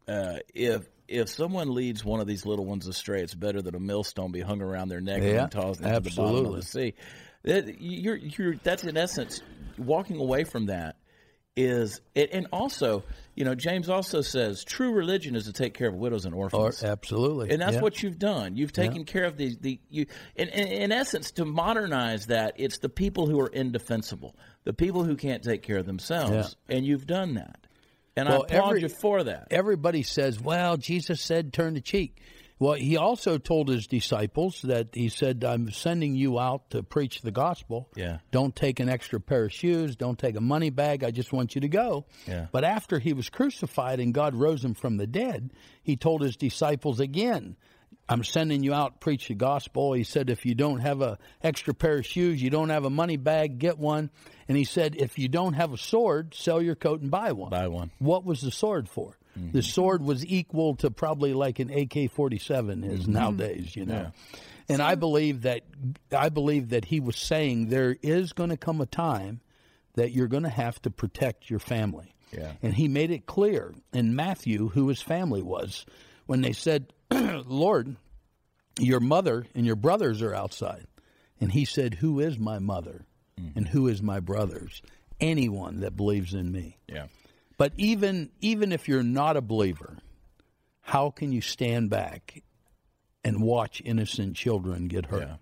[0.09, 3.81] uh, "If if someone leads one of these little ones astray, it's better that a
[3.81, 6.95] millstone be hung around their neck Yeah, and tossed into the bottom of the sea."
[7.43, 9.43] That, you're you're that's in essence
[9.79, 10.97] walking away from that
[11.57, 13.03] is it, and also
[13.35, 16.45] you know James also says true religion is to take care of widows and Or,
[16.45, 16.85] orphans.
[16.85, 17.81] absolutely, and that's Yeah.
[17.81, 18.57] what you've done.
[18.57, 20.07] You've taken care of the the you.
[20.37, 25.05] In, in, in essence, to modernize that, it's the people who are indefensible, the people
[25.05, 27.67] who can't take care of themselves, and you've done that.
[28.17, 29.49] And Well, I applaud every- you for that.
[29.51, 32.21] everybody says, well, Jesus said, turn the cheek.
[32.59, 37.23] Well, he also told his disciples that he said, I'm sending you out to preach
[37.23, 37.89] the gospel.
[37.97, 38.19] Yeah.
[38.33, 39.97] Don't take an extra pair of shoes.
[39.97, 41.03] Don't take a money bag.
[41.03, 42.05] I just want you to go.
[42.27, 42.49] Yeah.
[42.53, 46.37] But after he was crucified and God rose him from the dead, he told his
[46.37, 47.57] disciples again,
[48.11, 49.93] I'm sending you out preach the gospel.
[49.93, 52.91] He said, if you don't have a extra pair of shoes, you don't have a
[52.91, 54.11] money bag, get one.
[54.49, 57.51] And he said, if you don't have a sword, sell your coat and buy one.
[57.51, 57.93] Buy one.
[57.99, 59.17] What was the sword for?
[59.39, 59.53] Mm-hmm.
[59.53, 63.13] The sword was equal to probably like an AK forty seven is mm-hmm.
[63.13, 64.11] nowadays, you know.
[64.69, 65.63] And I believe that
[66.11, 69.41] I believe that he was saying there is going to come a time
[69.95, 72.13] that you're going to have to protect your family.
[72.33, 72.53] Yeah.
[72.61, 75.87] And he made it clear in Matthew who his family was
[76.27, 76.93] when they said,
[77.47, 77.97] "Lord,
[78.79, 80.87] your mother and your brothers are outside."
[81.41, 83.07] And he said, "Who is my mother
[83.41, 83.57] mm.
[83.57, 84.83] and who is my brothers?
[85.21, 87.07] Anyone that believes in me." Yeah.
[87.57, 89.99] But even even if you're not a believer,
[90.81, 92.43] how can you stand back
[93.23, 95.29] and watch innocent children get hurt?
[95.29, 95.37] Yeah.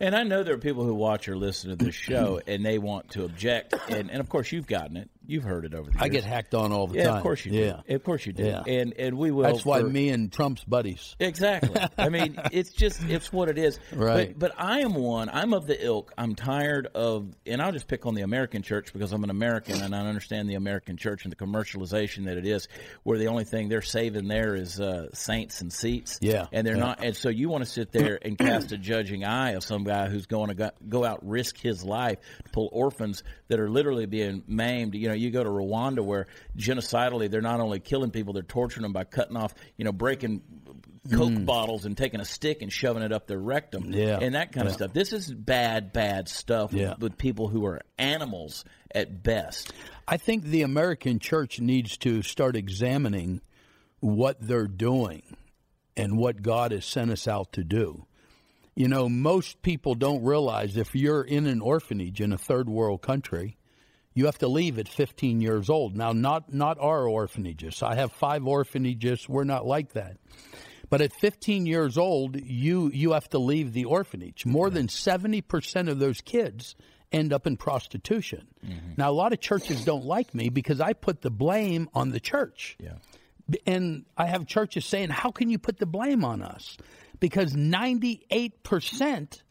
[0.00, 2.78] And I know there are people who watch or listen to this show and they
[2.78, 3.74] want to object.
[3.88, 5.10] And, and of course, you've gotten it.
[5.30, 6.02] You've heard it over the years.
[6.02, 7.16] I get hacked on all the yeah, time.
[7.18, 7.80] of course you yeah.
[7.86, 7.94] do.
[7.94, 8.44] Of course you do.
[8.44, 8.62] Yeah.
[8.66, 9.44] And and we will.
[9.44, 11.16] That's why for- me and Trump's buddies.
[11.20, 11.80] Exactly.
[11.96, 13.78] I mean, it's just it's what it is.
[13.92, 14.36] Right.
[14.38, 15.28] But, but I am one.
[15.30, 16.12] I'm of the ilk.
[16.18, 19.80] I'm tired of, and I'll just pick on the American church because I'm an American
[19.80, 22.68] and I understand the American church and the commercialization that it is,
[23.02, 26.18] where the only thing they're saving there is uh, saints and seats.
[26.20, 26.46] Yeah.
[26.52, 26.84] And they're Yeah.
[26.84, 27.04] not.
[27.04, 30.08] And so you want to sit there and cast a judging eye of some guy
[30.08, 34.06] who's going to go, go out risk his life to pull orphans that are literally
[34.06, 34.94] being maimed.
[34.94, 38.82] You know, you go to Rwanda where genocidally they're not only killing people, they're torturing
[38.82, 40.42] them by cutting off, you know, breaking
[41.12, 43.94] Coke bottles and taking a stick and shoving it up their rectum Mm.
[43.94, 44.18] Yeah.
[44.20, 44.92] and that kind of stuff.
[44.92, 46.94] This is bad, bad stuff Yeah.
[46.98, 49.72] with people who are animals at best.
[50.06, 53.40] I think the American church needs to start examining
[54.00, 55.22] what they're doing
[55.96, 58.06] and what God has sent us out to do.
[58.76, 63.02] You know, most people don't realize if you're in an orphanage in a third world
[63.02, 63.56] country,
[64.14, 65.96] you have to leave at 15 years old.
[65.96, 67.82] Now, not not our orphanages.
[67.82, 69.28] I have five orphanages.
[69.28, 70.16] We're not like that.
[70.88, 74.44] But at 15 years old, you you have to leave the orphanage.
[74.44, 76.74] More than 70% of those kids
[77.12, 78.48] end up in prostitution.
[78.64, 78.94] Mm-hmm.
[78.96, 82.20] Now, a lot of churches don't like me because I put the blame on the
[82.20, 82.76] church.
[82.80, 82.94] Yeah.
[83.66, 86.76] And I have churches saying, "How can you put the blame on us?"
[87.18, 89.42] Because 98%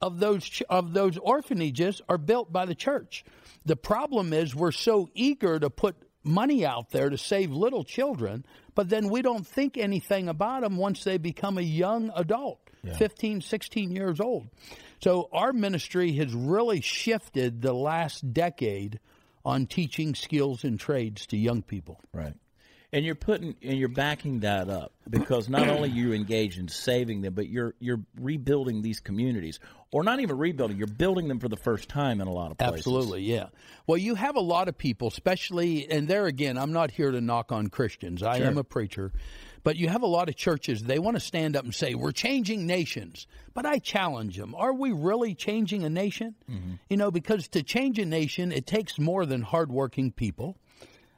[0.00, 3.24] of those ch- of those orphanages are built by the church.
[3.64, 8.44] The problem is we're so eager to put money out there to save little children,
[8.74, 12.60] but then we don't think anything about them once they become a young adult,
[12.96, 14.48] 15, 16 years old.
[15.02, 19.00] So our ministry has really shifted the last decade
[19.44, 22.00] on teaching skills and trades to young people.
[22.12, 22.34] Right.
[22.92, 27.20] And you're putting and you're backing that up because not only you engage in saving
[27.20, 29.60] them, but you're you're rebuilding these communities,
[29.92, 30.76] or not even rebuilding.
[30.76, 32.78] You're building them for the first time in a lot of places.
[32.78, 33.46] Absolutely, yeah.
[33.86, 37.20] Well, you have a lot of people, especially, and there again, I'm not here to
[37.20, 38.22] knock on Christians.
[38.22, 39.12] I am a preacher.
[39.62, 42.12] But you have a lot of churches, they want to stand up and say, We're
[42.12, 43.26] changing nations.
[43.52, 44.54] But I challenge them.
[44.54, 46.34] Are we really changing a nation?
[46.88, 50.56] You know, because to change a nation, it takes more than hardworking people.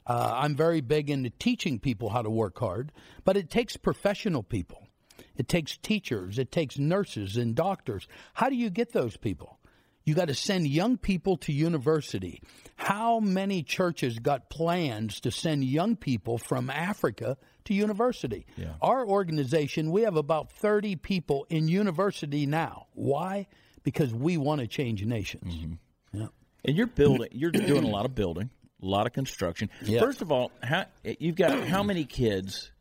[0.05, 2.91] Uh, I'm very big into teaching people how to work hard,
[3.25, 4.89] but it takes professional people.
[5.37, 8.07] It takes teachers, it takes nurses and doctors.
[8.35, 9.59] How do you get those people?
[10.05, 12.43] You got to send young people to university.
[12.77, 18.47] How many churches got plans to send young people from Africa to university?
[18.81, 22.87] Our organization, we have about 30 people in university now.
[22.95, 23.47] Why?
[23.85, 25.55] Because we want to change nations.
[25.55, 26.21] Mm-hmm.
[26.21, 26.27] Yeah.
[26.65, 27.29] And you're building.
[27.33, 28.51] You're doing a lot of building,
[28.83, 29.71] a lot of construction.
[29.83, 30.01] Yeah.
[30.01, 32.73] First of all, how, you've got how many kids?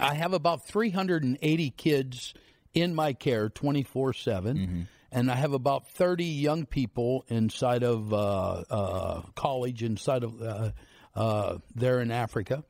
[0.00, 2.34] I have about 380 kids
[2.74, 4.56] in my care 24 7.
[5.12, 10.70] And I have about 30 young people inside of uh, uh, college, inside of uh,
[11.16, 12.62] uh, there in Africa.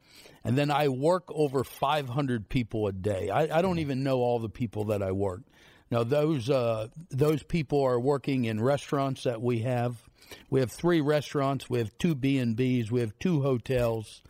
[0.43, 3.29] And then I work over 500 people a day.
[3.29, 5.43] I, I don't even know all the people that I work.
[5.91, 9.97] Now those uh, those people are working in restaurants that we have.
[10.49, 11.69] We have three restaurants.
[11.69, 12.91] We have two B and B's.
[12.91, 14.23] We have two hotels.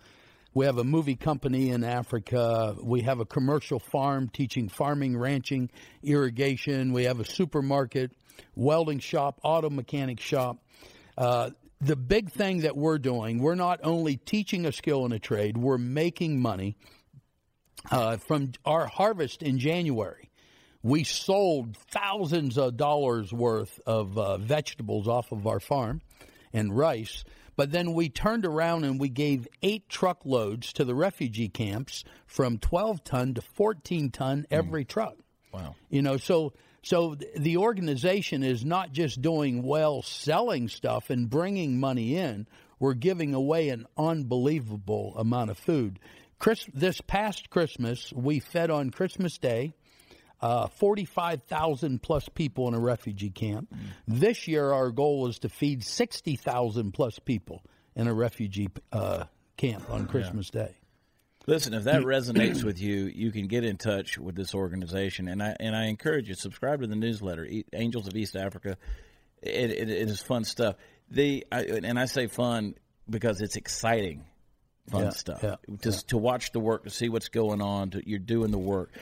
[0.53, 2.75] We have a movie company in Africa.
[2.83, 5.71] We have a commercial farm teaching farming, ranching,
[6.03, 6.93] irrigation.
[6.93, 8.11] We have a supermarket,
[8.57, 10.59] welding shop, auto mechanic shop.
[11.17, 15.21] Uh, the big thing that we're doing, we're not only teaching a skill and a
[15.21, 16.77] trade, we're making money.
[17.91, 20.31] Uh, from our harvest in January,
[20.83, 26.03] we sold thousands of dollars worth of uh, vegetables off of our farm
[26.53, 27.25] and rice.
[27.61, 32.57] But then we turned around and we gave eight truckloads to the refugee camps from
[32.57, 34.45] 12 ton to 14 ton hmm.
[34.51, 35.13] every truck.
[35.53, 35.75] Wow.
[35.91, 41.79] You know, so so the organization is not just doing well selling stuff and bringing
[41.79, 42.47] money in.
[42.79, 45.99] We're giving away an unbelievable amount of food.
[46.39, 49.75] Chris, this past Christmas, we fed on Christmas Day
[50.43, 53.73] uh, 45,000 plus people in a refugee camp.
[54.09, 57.63] This year, our goal is to feed 60,000 plus people
[57.95, 59.25] in a refugee uh,
[59.57, 60.77] camp on Christmas Day.
[61.47, 65.43] Listen, if that resonates with you, you can get in touch with this organization, and
[65.43, 68.77] I and I encourage you subscribe to the newsletter, E- Angels of East Africa.
[69.43, 70.77] It, it, it is fun stuff.
[71.11, 72.75] The I, and I say fun
[73.09, 74.25] because it's exciting,
[74.91, 75.41] fun Yeah, stuff.
[75.43, 78.59] yeah, Just to watch the work, to see what's going on, to, you're doing the
[78.59, 78.93] work.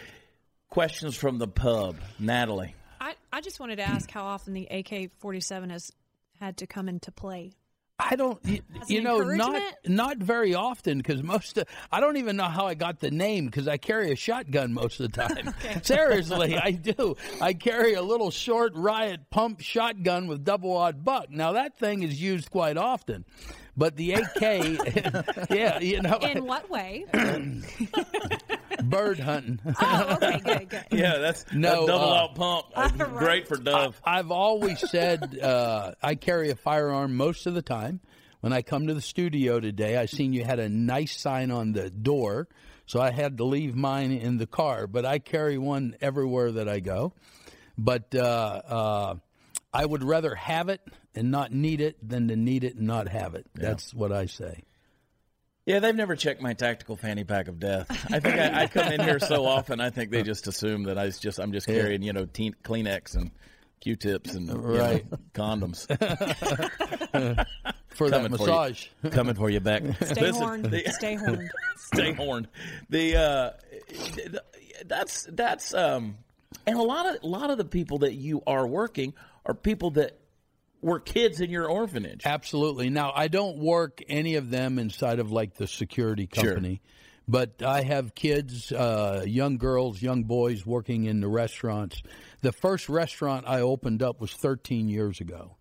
[0.70, 2.74] Questions from the pub, Natalie.
[3.00, 5.92] I, I just wanted to ask how often the AK 47 has
[6.40, 7.52] had to come into play.
[8.00, 12.36] I don't, you, you know, not not very often because most of, I don't even
[12.36, 15.52] know how I got the name because I carry a shotgun most of the time.
[15.82, 17.16] Seriously, I do.
[17.40, 21.28] I carry a little short riot pump shotgun with double aught buck.
[21.30, 23.24] Now that thing is used quite often,
[23.76, 27.04] But the AK, yeah, you know, In what way?
[28.82, 29.60] bird hunting.
[29.80, 30.84] Oh, okay, good, good.
[30.90, 32.66] Yeah, that's No, that double uh, out pump.
[32.76, 33.18] Uh, Right.
[33.18, 34.00] Great for Dove.
[34.04, 38.00] I've always said uh, I carry a firearm most of the time.
[38.40, 41.72] When I come to the studio today, I seen you had a nice sign on
[41.72, 42.46] the door,
[42.86, 44.86] so I had to leave mine in the car.
[44.86, 47.14] But I carry one everywhere that I go.
[47.76, 49.14] But uh, uh,
[49.72, 50.80] I would rather have it
[51.14, 53.46] and not need it than to need it and not have it.
[53.54, 54.62] That's what I say.
[55.68, 57.86] Yeah, they've never checked my tactical fanny pack of death.
[58.10, 59.80] I think I, I come in here so often.
[59.82, 62.54] I think they just assume that I was just I'm just carrying you know teen,
[62.64, 63.30] Kleenex and
[63.80, 65.00] Q-tips and you know,
[65.34, 65.86] condoms
[67.90, 68.50] For that Coming for you.
[68.52, 68.86] massage.
[69.10, 69.82] coming for you back.
[70.02, 70.64] Stay Listen, horned.
[70.66, 71.50] the- Stay horned.
[71.76, 72.48] stay horned.
[72.90, 73.50] The uh,
[74.86, 76.16] that's that's um,
[76.66, 79.90] and a lot of a lot of the people that you are working are people
[79.92, 80.18] that
[80.80, 82.22] were kids in your orphanage.
[82.24, 82.90] Absolutely.
[82.90, 86.44] Now, I don't work any of them inside of like the security Sure.
[86.44, 86.80] company,
[87.26, 92.02] but I have kids, uh, young girls, young boys working in the restaurants.
[92.42, 95.56] The first restaurant I opened up was 13 years ago.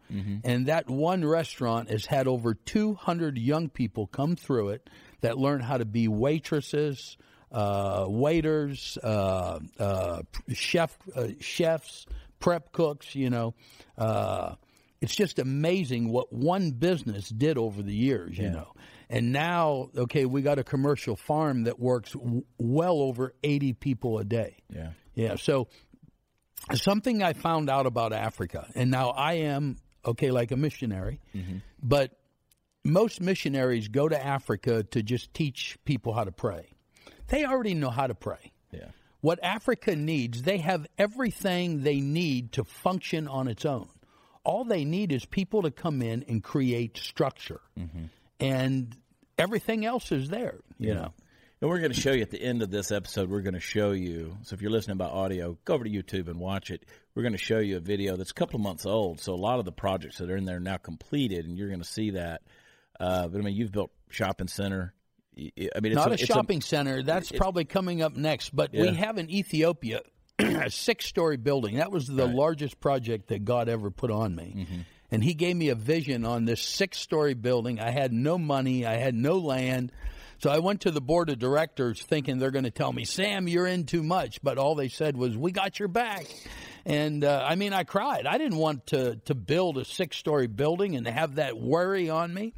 [0.46, 5.60] And that one restaurant has had over 200 young people come through it that learn
[5.60, 7.18] how to be waitresses,
[7.52, 10.22] uh, waiters, uh, uh,
[10.54, 12.06] chef, uh, chefs,
[12.40, 13.54] prep cooks, you know.
[15.00, 18.74] It's just amazing what one business did over the years, you know.
[19.10, 24.20] And now, okay, we got a commercial farm that works w- well over 80 people
[24.20, 24.58] a day.
[24.70, 24.92] Yeah.
[25.14, 25.36] Yeah.
[25.36, 25.68] So
[26.74, 31.58] something I found out about Africa, and now I am okay, like a missionary, mm-hmm.
[31.82, 32.18] but
[32.84, 36.70] most missionaries go to Africa to just teach people how to pray.
[37.28, 38.54] They already know how to pray.
[38.72, 38.90] Yeah.
[39.20, 43.90] What Africa needs, they have everything they need to function on its own.
[44.48, 47.62] All they need is people to come in and create structure,
[48.40, 48.96] and
[49.38, 50.60] everything else is there.
[50.80, 51.14] You know.
[51.60, 53.60] And we're going to show you at the end of this episode, we're going to
[53.60, 54.38] show you.
[54.44, 56.86] So if you're listening by audio, go over to YouTube and watch it.
[57.16, 59.22] We're going to show you a video that's a couple of months old.
[59.22, 61.70] So a lot of the projects that are in there are now completed, and you're
[61.70, 62.44] going to see that.
[63.00, 64.94] Uh, but I mean, you've built shopping center.
[65.36, 67.02] I mean, it's Not a, it's shopping center.
[67.02, 68.56] That's probably coming up next.
[68.56, 70.02] But we have in Ethiopia
[70.40, 71.78] a six-story building.
[71.78, 74.54] That was the largest project that God ever put on me.
[74.58, 74.82] Mm-hmm.
[75.12, 77.80] And He gave me a vision on this six-story building.
[77.80, 78.86] I had no money.
[78.86, 79.92] I had no land.
[80.40, 83.48] So I went to the board of directors thinking they're going to tell me, Sam,
[83.48, 84.42] you're in too much.
[84.44, 86.26] But all they said was, we got your back.
[86.86, 88.28] And uh, I mean, I cried.
[88.28, 92.34] I didn't want to, to build a six story building and have that worry on
[92.34, 92.54] me.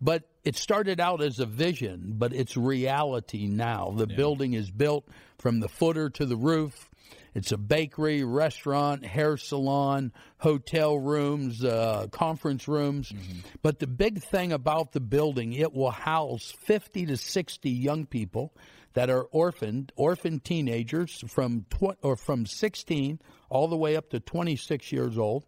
[0.00, 3.92] But it started out as a vision, but it's reality now.
[3.96, 5.08] The building is built
[5.38, 6.90] from the footer to the roof.
[7.36, 13.12] It's a bakery, restaurant, hair salon, hotel rooms, uh, conference rooms.
[13.60, 18.54] But the big thing about the building, it will house 50 to 60 young people
[18.94, 23.20] that are orphaned, orphaned teenagers from tw- or from 16
[23.50, 25.44] all the way up to 26 years old.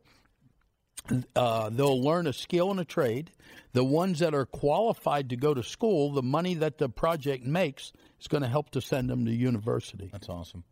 [1.35, 3.31] Uh, they'll learn a skill and a trade.
[3.72, 7.92] The ones that are qualified to go to school, the money that the project makes
[8.20, 10.11] is going to help to send them to university.
[10.12, 10.64] That's awesome.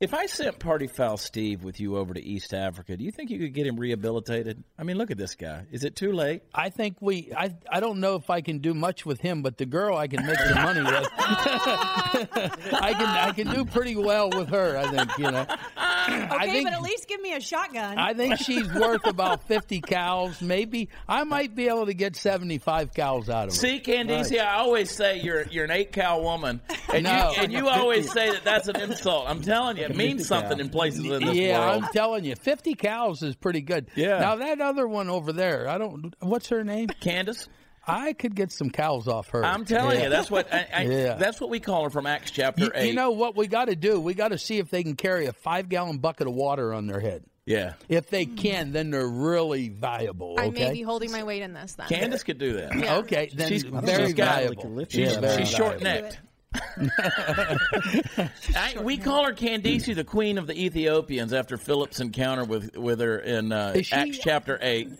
[0.00, 3.28] If I sent Party Foul Steve with you over to East Africa, do you think
[3.28, 4.64] you could get him rehabilitated?
[4.78, 5.66] I mean, look at this guy.
[5.72, 6.40] Is it too late?
[6.54, 7.30] I think we.
[7.36, 7.54] I.
[7.70, 10.24] I don't know if I can do much with him, but the girl I can
[10.24, 11.06] make some money with.
[11.18, 13.06] I can.
[13.08, 14.78] I can do pretty well with her.
[14.78, 15.18] I think.
[15.18, 15.44] You know.
[15.76, 16.64] I Okay, think.
[16.66, 17.98] but at least give me a shotgun.
[17.98, 20.40] I think she's worth about fifty cows.
[20.40, 23.60] Maybe I might be able to get seventy-five cows out of her.
[23.60, 26.62] See, Candice, I always say you're you're an eight cow woman,
[26.94, 27.30] and No.
[27.36, 29.28] you and you always say that that's an insult.
[29.28, 31.84] I'm telling you, it means something in places in this yeah, world.
[31.84, 33.86] I'm telling you, fifty cows is pretty good.
[33.94, 34.18] Yeah.
[34.18, 36.14] Now that other one over there, I don't.
[36.20, 36.88] What's her name?
[37.00, 37.48] Candace,
[37.86, 39.44] I could get some cows off her.
[39.44, 40.04] I'm telling Yeah.
[40.04, 41.14] you, that's what I, I, Yeah.
[41.14, 42.88] that's what we call her from Acts chapter You, eight.
[42.88, 44.00] you know what we got to do?
[44.00, 47.00] We got to see if they can carry a five-gallon bucket of water on their
[47.00, 47.24] head.
[47.46, 50.36] yeah, If they can, then they're really valuable.
[50.38, 50.64] I Okay.
[50.68, 51.88] may be holding my weight in this then.
[51.88, 52.76] Candace could do that.
[52.78, 52.98] Yeah.
[52.98, 54.84] Okay, then She's- very she's got- valuable.
[54.88, 55.80] She's, Yeah, very she's valuable.
[55.80, 56.20] short necked.
[58.82, 63.18] We call her Candice, the queen of the Ethiopians, after Philip's encounter with with her
[63.18, 64.90] in uh, she- Acts chapter eight.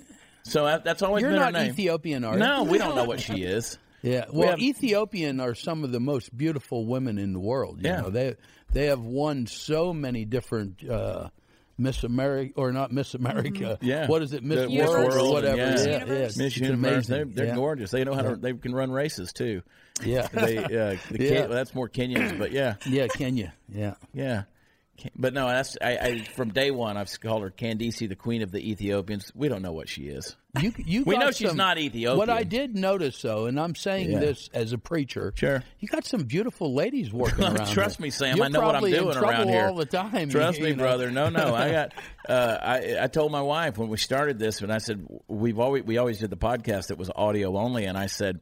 [0.42, 1.70] So that- that's always You're been her not name.
[1.70, 2.38] Ethiopian, are you?
[2.38, 3.78] No, we don't know what she is.
[4.02, 7.82] Yeah, well, have- Ethiopian are some of the most beautiful women in the world.
[7.82, 8.00] You Yeah.
[8.00, 8.34] know, they
[8.72, 11.28] they have won so many different uh,
[11.76, 13.76] Miss America or not Miss America.
[13.82, 14.06] Yeah.
[14.06, 15.14] what is it, Miss The World Universe.
[15.16, 15.56] or whatever?
[15.58, 15.70] Yeah.
[15.72, 16.16] Miss yeah, Universe.
[16.16, 17.54] yeah, Miss it's Universe, they're, they're yeah.
[17.54, 17.90] gorgeous.
[17.90, 18.36] They know how to.
[18.36, 19.60] They can run races too.
[20.04, 21.28] Yeah, They, uh, the Yeah.
[21.28, 23.54] Ken- well, that's more Kenyans, but yeah, yeah, Kenya.
[23.72, 24.42] Yeah, yeah.
[25.16, 26.98] But no, that's I, I from day one.
[26.98, 29.32] I've called her Candice, the Queen of the Ethiopians.
[29.34, 30.36] We don't know what she is.
[30.60, 32.18] You, you We know she's not Ethiopian.
[32.18, 34.18] What I did notice, though, and I'm saying Yeah.
[34.18, 35.62] this as a preacher, Sure.
[35.78, 37.68] you got some beautiful ladies working around.
[37.68, 38.02] Trust here.
[38.04, 38.36] me, Sam.
[38.36, 40.28] You're I know what I'm doing around here all the time.
[40.30, 40.82] Trust you me, know.
[40.82, 41.10] brother.
[41.10, 41.54] No, no.
[41.54, 41.94] I got.
[42.28, 45.82] Uh, I I told my wife when we started this, and I said we've always
[45.84, 48.40] we always did the podcast that was audio only, and I said.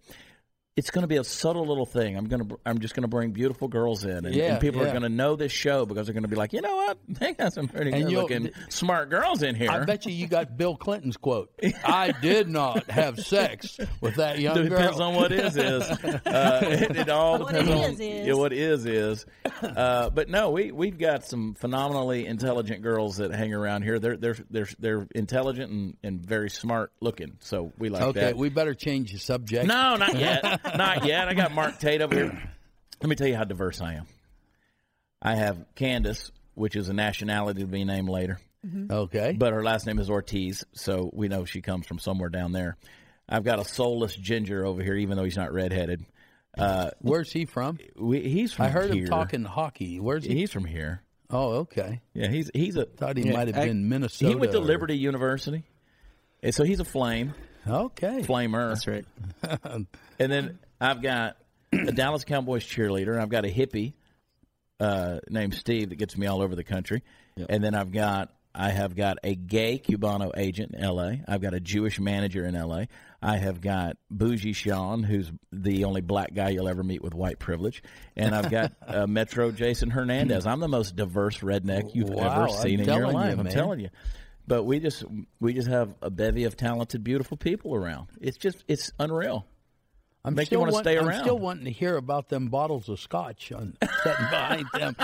[0.79, 2.17] It's going to be a subtle little thing.
[2.17, 2.59] I'm going to.
[2.65, 5.09] I'm just going to bring beautiful girls in, and, Yeah, and people are going to
[5.09, 6.99] know this show because they're going to be like, you know what?
[7.19, 9.71] They got some pretty And good you'll- looking, smart girls in here.
[9.73, 11.51] I bet you you got Bill Clinton's quote.
[11.85, 14.79] I did not have sex with that young It girl.
[14.79, 15.83] depends on what is is.
[15.83, 18.27] Uh, it, it all What depends on is is.
[18.29, 19.27] Yeah, what is is.
[19.61, 23.99] Uh, but no, we we've got some phenomenally intelligent girls that hang around here.
[23.99, 27.37] They're they're they're they're intelligent and, and very smart looking.
[27.41, 28.27] So we like okay, that.
[28.31, 29.67] Okay, we better change the subject.
[29.67, 31.29] no, not yet, not yet.
[31.29, 32.43] I got Mark Tate over here.
[33.03, 34.07] Let me tell you how diverse I am.
[35.23, 38.39] I have Candace, which is a nationality to be named later.
[38.91, 39.33] Okay.
[39.39, 42.77] But her last name is Ortiz, so we know she comes from somewhere down there.
[43.29, 46.05] I've got a soulless ginger over here, even though he's not redheaded.
[46.57, 47.79] Uh, Where's he from?
[47.97, 49.05] we, he's from I heard here.
[49.05, 50.01] him talking hockey.
[50.01, 50.35] Where's he?
[50.35, 51.03] He's from here.
[51.31, 52.01] Oh, okay.
[52.15, 54.31] Yeah, he's he's a Thought he Yeah, might have I- been Minnesota.
[54.31, 55.63] he went to or- Liberty University,
[56.43, 57.35] and so he's a flame
[57.69, 58.23] Okay.
[58.23, 58.69] flamer.
[58.71, 59.05] That's right.
[60.21, 61.37] And then I've got
[61.73, 63.93] a Dallas Cowboys cheerleader, I've got a hippie
[64.81, 67.03] uh, named Steve that gets me all over the country.
[67.49, 71.23] And then I've got I have got a gay Cubano agent in L.A.
[71.29, 72.89] I've got a Jewish manager in L.A.
[73.23, 77.39] I have got Bougie Sean, who's the only black guy you'll ever meet with white
[77.39, 77.83] privilege,
[78.17, 80.47] and I've got uh, Metro Jason Hernandez.
[80.47, 83.39] I'm the most diverse redneck you've Wow, ever I'm seen in your telling you, life.
[83.39, 83.91] I'm telling you.
[84.49, 85.05] But we just
[85.41, 88.09] we just have a bevy of talented, beautiful people around.
[88.21, 89.47] It's just it's unreal.
[90.25, 92.89] I'm Make you still wanna want- stay I'm still wanting to hear about them bottles
[92.89, 94.97] of scotch on, sitting behind them.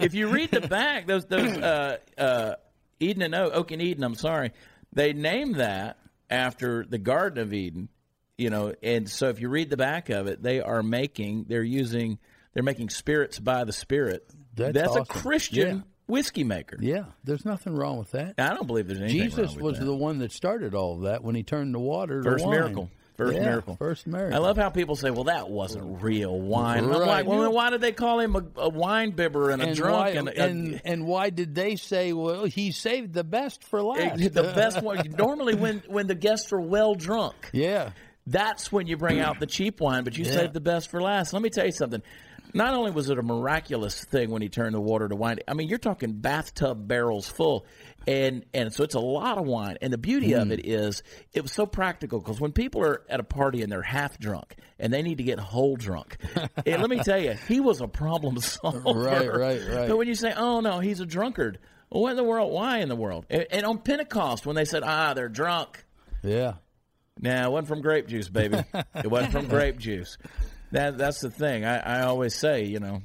[0.00, 2.54] if you read the back, those those uh, uh,
[3.00, 4.52] Eden and Oak, Oak and Eden, I'm sorry,
[4.92, 5.98] they named that
[6.30, 7.88] after the Garden of Eden.
[8.36, 11.62] You know, and so if you read the back of it, they are making they're
[11.62, 12.18] using
[12.52, 14.28] they're making spirits by the Spirit.
[14.54, 15.04] That's a awesome.
[15.06, 15.82] Christian Yeah.
[16.06, 16.76] Whiskey maker.
[16.80, 18.34] yeah, there's nothing wrong with that.
[18.38, 19.84] I don't believe there's anything Jesus wrong with was that.
[19.84, 22.54] the one that started all of that when he turned the water to First wine.
[22.54, 22.90] miracle.
[23.16, 23.76] First Yeah, miracle.
[23.76, 24.34] First miracle.
[24.34, 27.52] I love how people say, "Well, that wasn't real wine." And I'm like, "Well, then
[27.52, 30.28] why did they call him a, a wine bibber and a and drunk why, and,
[30.28, 34.18] a, and, and why did they say, well, he saved the best for last?
[34.34, 37.90] the best one?" Normally, when when the guests are well drunk, yeah.
[38.26, 40.32] That's when you bring out the cheap wine, but you Yeah.
[40.32, 41.32] saved the best for last.
[41.34, 42.02] Let me tell you something.
[42.54, 45.54] Not only was it a miraculous thing when he turned the water to wine, I
[45.54, 47.66] mean, you're talking bathtub barrels full.
[48.06, 49.76] And, and so it's a lot of wine.
[49.82, 50.40] And the beauty Hmm.
[50.40, 51.02] of it is
[51.32, 54.54] it was so practical because when people are at a party and they're half drunk
[54.78, 56.16] and they need to get whole drunk,
[56.66, 58.92] and let me tell you, he was a problem solver.
[58.92, 59.88] Right, right, right.
[59.88, 61.58] But when you say, oh, no, he's a drunkard,
[61.90, 62.52] well, what in the world?
[62.52, 63.26] Why in the world?
[63.30, 65.84] And, and on Pentecost, when they said, ah, they're drunk,
[66.22, 66.54] Yeah.
[67.20, 68.58] Nah, it wasn't from grape juice, baby.
[68.96, 70.18] it wasn't from grape juice.
[70.74, 71.64] That that's the thing.
[71.64, 73.00] I, I always say, you know,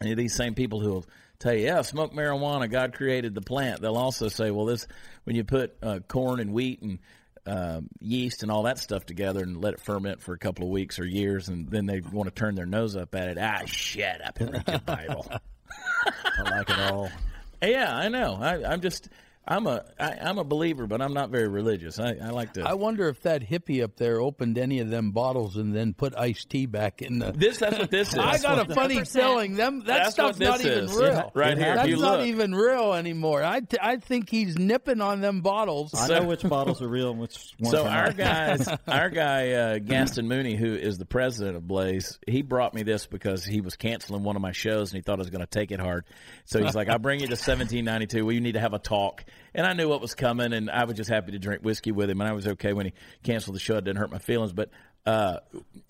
[0.00, 1.06] these same people who will
[1.38, 2.70] tell you, yeah, smoke marijuana.
[2.70, 3.82] God created the plant.
[3.82, 4.86] They'll also say, well, this
[5.24, 6.98] when you put uh, corn and wheat and
[7.44, 10.70] um, yeast and all that stuff together and let it ferment for a couple of
[10.70, 13.36] weeks or years, and then they want to turn their nose up at it.
[13.38, 15.30] Ah, shut up and read your Bible.
[16.38, 17.10] I like it all.
[17.62, 18.38] yeah, I know.
[18.40, 19.10] I, I'm just.
[19.48, 22.00] I'm a I, I'm a believer, but I'm not very religious.
[22.00, 22.62] I, I like to.
[22.68, 26.18] I wonder if that hippie up there opened any of them bottles and then put
[26.18, 27.30] iced tea back in the.
[27.30, 28.18] this that's what this is.
[28.18, 30.96] I got a funny feeling them that That's stuff's not this even is.
[30.96, 31.30] real.
[31.34, 32.26] Right here, That's you not look.
[32.26, 33.44] even real anymore.
[33.44, 35.94] I, t- I think he's nipping on them bottles.
[35.94, 38.16] I know which bottles are real and which ones So our not.
[38.16, 42.82] guys, our guy uh, Gaston Mooney, who is the president of Blaze, he brought me
[42.82, 45.40] this because he was canceling one of my shows and he thought I was going
[45.42, 46.04] to take it hard.
[46.46, 48.24] So he's like, "I'll bring you to 1792.
[48.26, 49.24] We need to have a talk."
[49.54, 52.10] And I knew what was coming, and I was just happy to drink whiskey with
[52.10, 53.76] him, and I was okay when he canceled the show.
[53.76, 54.70] It didn't hurt my feelings, but
[55.06, 55.38] uh,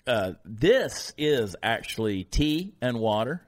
[0.05, 3.41] uh, this is actually tea and water,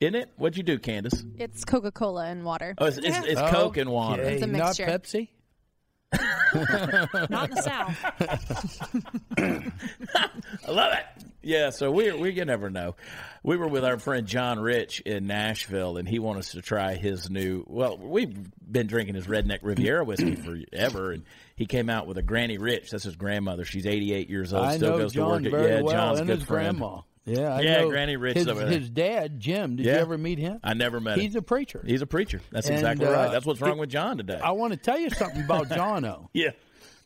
[0.00, 0.30] isn't it?
[0.36, 1.24] What'd you do, Candace?
[1.38, 2.74] It's Coca Cola and water.
[2.78, 4.22] Oh, it's, it's, it's Coke and water.
[4.22, 4.74] Okay, It's a not.
[4.76, 5.28] Pepsi.
[7.30, 7.96] Not in the South.
[10.66, 11.24] I love it.
[11.42, 12.94] Yeah, so we we you never know.
[13.46, 16.94] We were with our friend John Rich in Nashville, and he wanted us to try
[16.96, 17.64] his new.
[17.68, 18.36] Well, we've
[18.70, 21.22] been drinking his Redneck Riviera whiskey forever, and
[21.54, 22.90] he came out with a Granny Rich.
[22.90, 23.64] That's his grandmother.
[23.64, 24.64] She's eighty eight years old.
[24.66, 25.60] I still goes John to work.
[25.62, 26.76] very yeah, well, John's and good his friend.
[26.78, 27.00] grandma.
[27.24, 29.76] Yeah, I Yeah, Granny Rich His, his dad, Jim.
[29.76, 29.94] Did Yeah.
[29.94, 30.60] you ever meet him?
[30.62, 31.22] I never met him.
[31.24, 31.40] He's him.
[31.40, 31.82] a preacher.
[31.86, 32.40] He's a preacher.
[32.52, 33.32] That's And, exactly uh, right.
[33.32, 34.38] That's what's wrong it- with John today.
[34.42, 36.28] I want to tell you something about Jono.
[36.32, 36.50] yeah.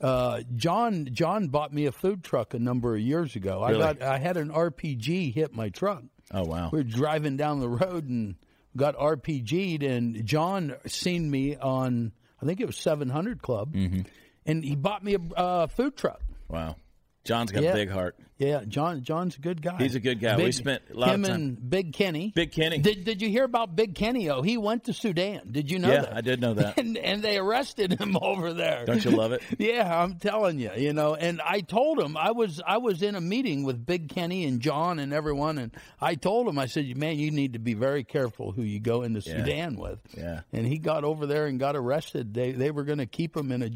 [0.01, 3.67] Uh, John John bought me a food truck a number of years ago.
[3.67, 3.83] Really?
[3.83, 6.03] I got I had an RPG hit my truck.
[6.33, 6.71] Oh wow.
[6.73, 8.37] We were driving down the road and
[8.77, 12.13] got RPG'd, and John seen me on
[12.43, 14.03] I think it was 700 Club, Mm-hmm.
[14.47, 16.23] and he bought me a uh, food truck.
[16.49, 16.77] Wow.
[17.25, 17.71] John's got Yeah.
[17.73, 18.17] a big heart.
[18.39, 19.03] Yeah, John.
[19.03, 19.77] John's a good guy.
[19.77, 20.35] He's a good guy.
[20.39, 22.33] We spent a lot of him time- and Big Kenny.
[22.35, 22.79] Big Kenny.
[22.79, 24.31] Did Did you hear about Big Kenny?
[24.31, 25.51] Oh, he went to Sudan.
[25.53, 26.17] Did you know Yeah, that?
[26.17, 26.79] I did know that.
[26.79, 28.87] And and they arrested him over there.
[28.87, 29.43] Don't you love it?
[29.59, 31.15] Yeah, I'm telling you, you know.
[31.15, 34.61] And I told him I was I was in a meeting with Big Kenny and
[34.63, 38.05] John and everyone, and I told him I said, "Man, you need to be very
[38.05, 40.41] careful who you go into Sudan with." Yeah.
[40.55, 42.33] And he got over there and got arrested.
[42.33, 43.71] They they were going to keep him in a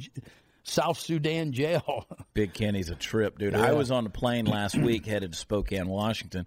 [0.65, 2.07] South Sudan jail.
[2.35, 3.55] Big Kenny's a trip, dude.
[3.55, 6.47] I was on a plane last week headed to Spokane, Washington,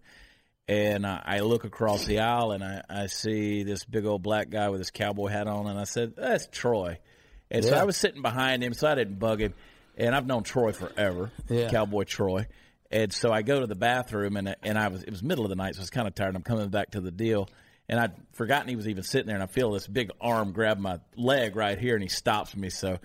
[0.68, 4.50] and I, I look across the aisle and I, I see this big old black
[4.50, 7.00] guy with his cowboy hat on, and I said, "That's Troy."
[7.50, 9.54] And so I was sitting behind him, so I didn't bug him.
[9.96, 11.70] And I've known Troy forever, Yeah.
[11.70, 12.46] Cowboy Troy.
[12.92, 15.50] And so I go to the bathroom, and and I was it was middle of
[15.50, 16.36] the night, so I was kind of tired.
[16.36, 17.50] I'm coming back to the deal,
[17.88, 20.80] and I'd forgotten he was even sitting there, and I feel this big arm grab
[20.80, 22.70] my leg right here, and he stops me.
[22.70, 22.98] So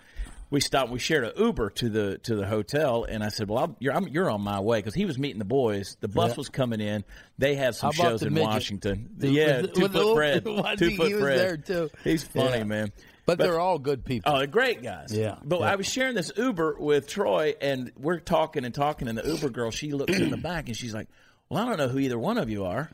[0.52, 0.92] we stopped.
[0.92, 4.06] We shared an Uber to the to the hotel, and I said, "Well, you're I'm,
[4.06, 5.96] you're on my way because he was meeting the boys.
[6.00, 6.36] The bus Yeah.
[6.36, 7.02] was coming in.
[7.38, 8.48] They had some shows in midget?
[8.48, 9.10] Washington.
[9.16, 10.44] The- yeah, with the- two with the foot little- Fred,
[10.78, 11.38] two he- foot he was Fred.
[11.40, 11.90] there, too.
[12.04, 12.64] He's funny, Yeah.
[12.64, 12.92] man.
[13.26, 14.30] but, they're all good people.
[14.32, 15.12] Oh, they're great guys.
[15.16, 15.72] Yeah, But yeah.
[15.72, 19.48] I was sharing this Uber with Troy, and we're talking and talking, and the Uber
[19.48, 21.08] girl, she looks in the back, and she's like,
[21.48, 22.90] "Well, I don't know who either one of you are."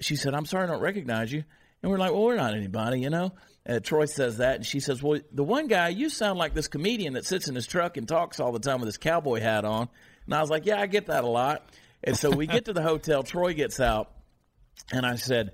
[0.00, 1.44] She said, "I'm sorry, I don't recognize you."
[1.82, 3.32] And we're like, "Well, we're not anybody, you know."
[3.68, 6.66] Uh, Troy says that, and she says, "Well, the one guy, you sound like this
[6.68, 9.64] comedian that sits in his truck and talks all the time with his cowboy hat
[9.64, 9.88] on."
[10.26, 11.68] And I was like, "Yeah, I get that a lot."
[12.02, 13.22] And so we get to the hotel.
[13.22, 14.10] Troy gets out,
[14.92, 15.52] and I said,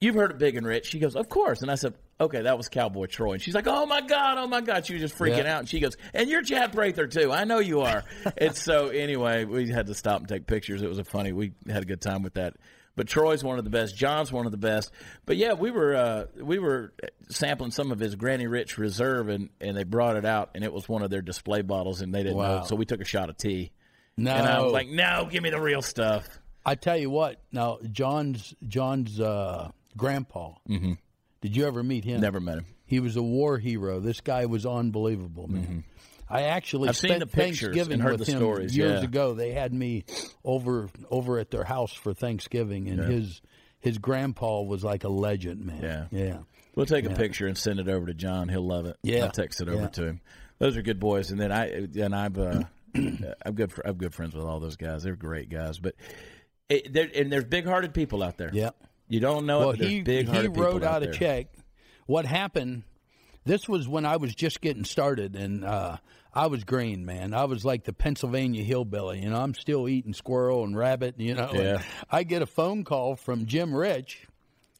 [0.00, 0.86] You've heard of Big and Rich?
[0.86, 1.60] She goes, Of course.
[1.62, 3.32] And I said, Okay, that was Cowboy Troy.
[3.32, 4.86] And she's like, Oh my God, oh my God.
[4.86, 5.54] She was just freaking Yeah.
[5.56, 5.58] out.
[5.58, 7.32] And she goes, And you're Chad Prather too.
[7.32, 8.04] I know you are.
[8.36, 10.82] and so anyway, we had to stop and take pictures.
[10.82, 12.54] It was a funny, we had a good time with that.
[12.98, 13.96] But Troy's one of the best.
[13.96, 14.90] John's one of the best.
[15.24, 16.92] But yeah, we were uh, we were
[17.28, 20.72] sampling some of his Granny Rich Reserve, and, and they brought it out, and it
[20.72, 22.64] was one of their display bottles, and they didn't know.
[22.66, 23.70] So we took a shot of tea,
[24.16, 26.28] no, and I was like, "No, give me the real stuff."
[26.66, 27.40] I tell you what.
[27.52, 30.54] Now, John's John's uh, grandpa.
[30.68, 30.94] Mm-hmm.
[31.40, 32.20] Did you ever meet him?
[32.20, 32.66] Never met him.
[32.88, 34.00] He was a war hero.
[34.00, 35.84] This guy was unbelievable, man.
[36.28, 36.88] I actually Mm-hmm.
[36.90, 39.04] I've seen spent Thanksgiving with the him stories, years yeah.
[39.04, 39.34] ago.
[39.34, 40.04] They had me
[40.44, 43.40] over over at their house for Thanksgiving, and his
[43.80, 45.80] his grandpa was like a legend, man.
[45.82, 46.06] Yeah.
[46.10, 46.38] yeah.
[46.74, 48.48] We'll take a picture and send it over to John.
[48.48, 48.96] He'll love it.
[49.02, 49.24] Yeah.
[49.24, 49.88] I'll text it over Yeah.
[49.88, 50.20] to him.
[50.58, 51.30] Those are good boys.
[51.30, 51.66] And then I
[51.96, 52.62] and I've uh,
[52.94, 53.72] I'm good.
[53.72, 55.02] For, I'm good friends with all those guys.
[55.02, 55.78] They're great guys.
[55.78, 55.94] But
[56.68, 58.50] it, and there's big hearted people out there.
[58.52, 58.70] Yeah.
[59.08, 59.80] You don't know Well, it.
[59.80, 61.10] He he wrote out, there.
[61.10, 61.46] a check.
[62.08, 62.84] What happened?
[63.44, 65.98] This was when I was just getting started, and uh,
[66.32, 67.34] I was green, man.
[67.34, 69.20] I was like the Pennsylvania hillbilly.
[69.22, 71.16] You know, I'm still eating squirrel and rabbit.
[71.18, 71.82] You know, Yeah.
[72.10, 74.26] I get a phone call from Jim Rich,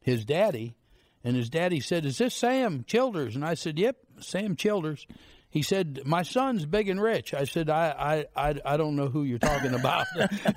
[0.01, 0.75] his daddy,
[1.23, 5.07] and his daddy said, "Is this Sam Childers?" And I said, "Yep, Sam Childers."
[5.51, 9.09] He said, "My son's big and rich." I said, "I I I, I don't know
[9.09, 10.07] who you're talking about."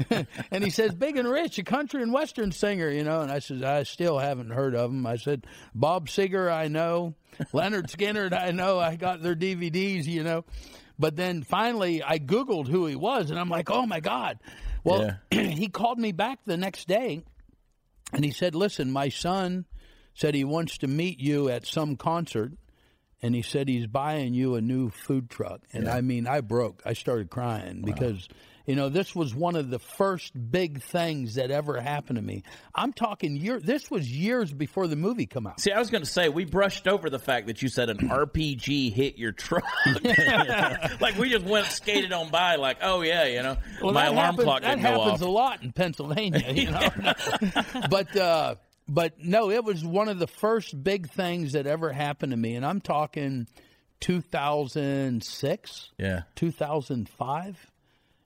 [0.52, 3.22] and he says, "Big and rich, a country and western singer," you know.
[3.22, 7.16] And I said, "I still haven't heard of him." I said, "Bob Seger, I know.
[7.54, 8.80] Lynyrd Skynyrd, I know.
[8.80, 10.44] I got their DVDs, you know."
[11.00, 14.40] But then finally, I Googled who he was, and I'm like, "Oh my God!"
[14.84, 17.24] Well, he called me back the next day,
[18.12, 19.66] and he said, "Listen, my son
[20.14, 22.52] said he wants to meet you at some concert."
[23.22, 25.62] And he said he's buying you a new food truck.
[25.74, 26.82] And I mean, I broke.
[26.86, 28.28] I started crying because,
[28.66, 32.42] you know, this was one of the first big things that ever happened to me.
[32.74, 33.60] I'm talking year.
[33.60, 35.60] This was years before the movie come out.
[35.60, 37.98] See, I was going to say we brushed over the fact that you said an
[38.10, 39.64] RPG hit your truck.
[41.00, 44.18] like we just went skated on by, like, oh yeah, you know, Well, my alarm
[44.32, 45.28] happens, clock that didn't go happens off.
[45.28, 46.90] a lot in Pennsylvania, you know.
[47.90, 48.56] but uh,
[48.94, 52.56] but no, it was one of the first big things that ever happened to me,
[52.56, 53.48] and I'm talking
[54.02, 55.92] 2006.
[55.98, 56.22] Yeah.
[56.36, 57.72] 2005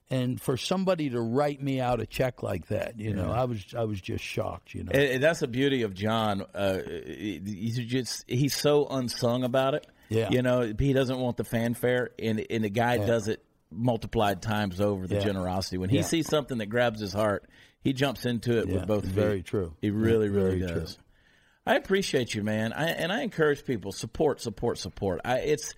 [0.08, 3.64] and for somebody to write me out a check like that you know i was
[3.76, 6.44] i was just shocked you know And, that's the beauty of John.
[6.54, 9.84] Uh, he's just he's so unsung about it.
[10.08, 10.30] Yeah.
[10.30, 13.42] you know, he doesn't want the fanfare, and and the guy does it
[13.72, 15.22] multiplied times over the Yeah.
[15.24, 15.78] generosity.
[15.78, 16.02] When he Yeah.
[16.02, 17.48] sees something that grabs his heart,
[17.86, 19.12] he jumps into it Yeah, with both feet.
[19.14, 19.74] very true.
[19.80, 20.94] He really, really very does.
[20.96, 21.04] true.
[21.64, 22.72] I appreciate you, man.
[22.72, 25.20] I, and I encourage people support, support, support.
[25.24, 25.72] I, it's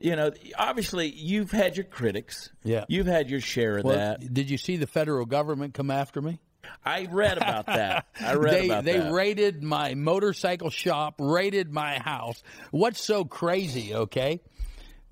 [0.00, 2.48] you know, obviously you've had your critics.
[2.64, 2.86] Yeah.
[2.88, 4.32] you've had your share of well, that.
[4.32, 6.38] did you see the federal government come after me
[6.84, 8.06] I read about that.
[8.20, 9.12] I read they about they that.
[9.12, 14.40] raided my motorcycle shop raided my house what's so crazy okay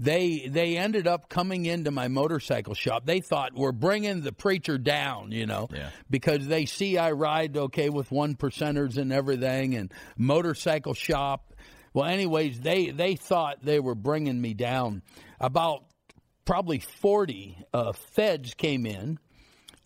[0.00, 3.04] they they ended up coming into my motorcycle shop.
[3.06, 5.90] They thought we're bringing the preacher down, you know, Yeah.
[6.08, 11.52] because they see I ride okay with one percenters and everything, and motorcycle shop.
[11.92, 15.02] Well, anyways, they they thought they were bringing me down.
[15.38, 15.84] About
[16.46, 19.18] probably forty uh, feds came in.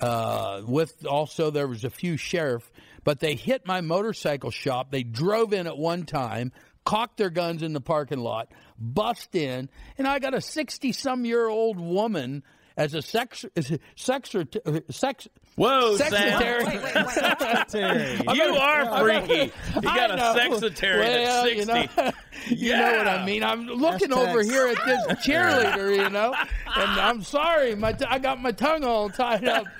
[0.01, 2.71] Uh, with also there was a few sheriff,
[3.05, 4.91] but they hit my motorcycle shop.
[4.91, 6.53] They drove in at one time,
[6.85, 9.69] cocked their guns in the parking lot, bust in,
[9.99, 12.43] and I got a sixty-some-year-old woman
[12.77, 14.45] as a sex as a sex uh,
[14.91, 16.65] sex Whoa, secretary.
[17.69, 18.23] Sam.
[18.35, 19.53] You are freaky.
[19.77, 20.35] You got a know.
[20.35, 21.61] secretary Well, at 60.
[21.61, 22.13] You know,
[22.49, 23.45] you know what I mean.
[23.45, 26.35] I'm looking Hashtag over here at this cheerleader, you know,
[26.77, 29.67] and I'm sorry, my t- I got my tongue all tied up.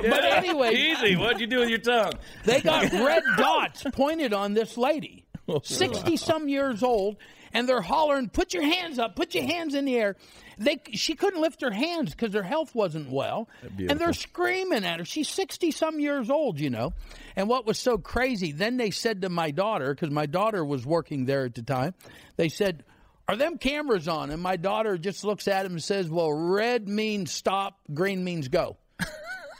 [0.00, 1.16] But anyway, Easy.
[1.16, 2.12] What'd you do with your tongue?
[2.44, 5.24] they got red dots pointed on this lady,
[5.64, 7.16] sixty some years old,
[7.52, 9.16] and they're hollering, "Put your hands up!
[9.16, 10.16] Put your hands in the air!"
[10.58, 13.48] They she couldn't lift her hands because her health wasn't well,
[13.90, 15.04] and they're screaming at her.
[15.04, 16.92] She's sixty some years old, you know.
[17.36, 18.52] And what was so crazy?
[18.52, 21.94] Then they said to my daughter, because my daughter was working there at the time,
[22.36, 22.84] they said.
[23.28, 24.30] Are them cameras on?
[24.30, 28.48] And my daughter just looks at him and says, Well, red means stop, green means
[28.48, 28.76] go.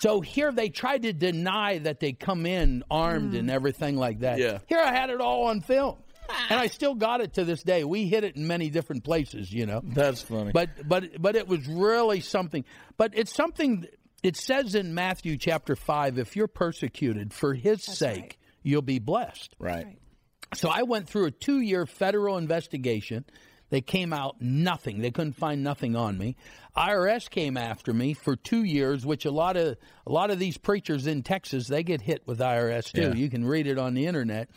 [0.00, 3.54] So here they tried to deny that they come in armed and hmm.
[3.54, 4.38] everything like that.
[4.38, 4.58] Yeah.
[4.66, 5.98] Here I had it all on film.
[6.28, 6.46] Ah.
[6.50, 7.84] And I still got it to this day.
[7.84, 9.82] We hit it in many different places, you know.
[9.84, 10.52] That's funny.
[10.52, 12.64] But but but it was really something.
[12.96, 13.86] But it's something
[14.22, 18.36] it says in Matthew chapter 5 if you're persecuted for his sake, right.
[18.62, 19.54] you'll be blessed.
[19.58, 19.98] right.
[20.54, 23.24] So I went through a two year federal investigation.
[23.70, 25.00] They came out nothing.
[25.00, 26.36] They couldn't find nothing on me.
[26.76, 30.58] IRS came after me for two years, which a lot of a lot of these
[30.58, 33.02] preachers in Texas they get hit with IRS too.
[33.02, 33.14] Yeah.
[33.14, 34.50] You can read it on the internet.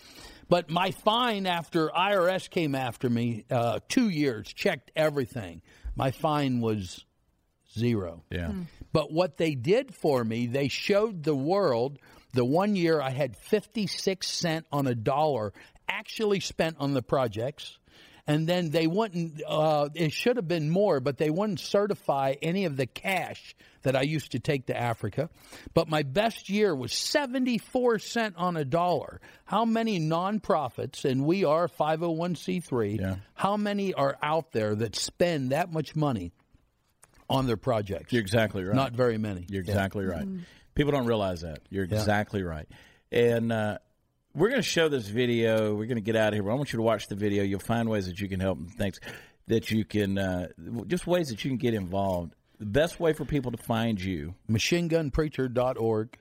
[0.49, 5.61] But my fine after IRS came after me, uh, two years checked everything.
[5.95, 7.05] My fine was
[7.77, 8.23] zero.
[8.29, 8.51] Yeah.
[8.91, 11.97] But what they did for me, they showed the world
[12.33, 15.53] the one year I had 56 cent on a dollar
[15.87, 17.77] actually spent on the projects.
[18.25, 22.63] And then they wouldn't, uh, it should have been more, but they wouldn't certify any
[22.63, 25.29] of the cash that I used to take to Africa.
[25.73, 29.19] But my best year was 74 cent on a dollar.
[29.43, 33.15] How many nonprofits, and we are 501c3, Yeah.
[33.33, 36.31] how many are out there that spend that much money
[37.29, 38.13] on their projects?
[38.13, 38.75] You're exactly right.
[38.75, 39.45] Not very many.
[39.49, 39.71] You're Yeah.
[39.71, 40.27] exactly right.
[40.75, 41.59] People don't realize that.
[41.69, 42.67] You're exactly right.
[43.11, 43.79] And uh,
[44.35, 45.75] we're going to show this video.
[45.75, 46.43] We're going to get out of here.
[46.43, 47.43] But I want you to watch the video.
[47.43, 48.99] You'll find ways that you can help and things
[49.47, 50.47] that you can, uh,
[50.87, 52.33] just ways that you can get involved.
[52.59, 56.17] The best way for people to find you, machinegunpreacher.org.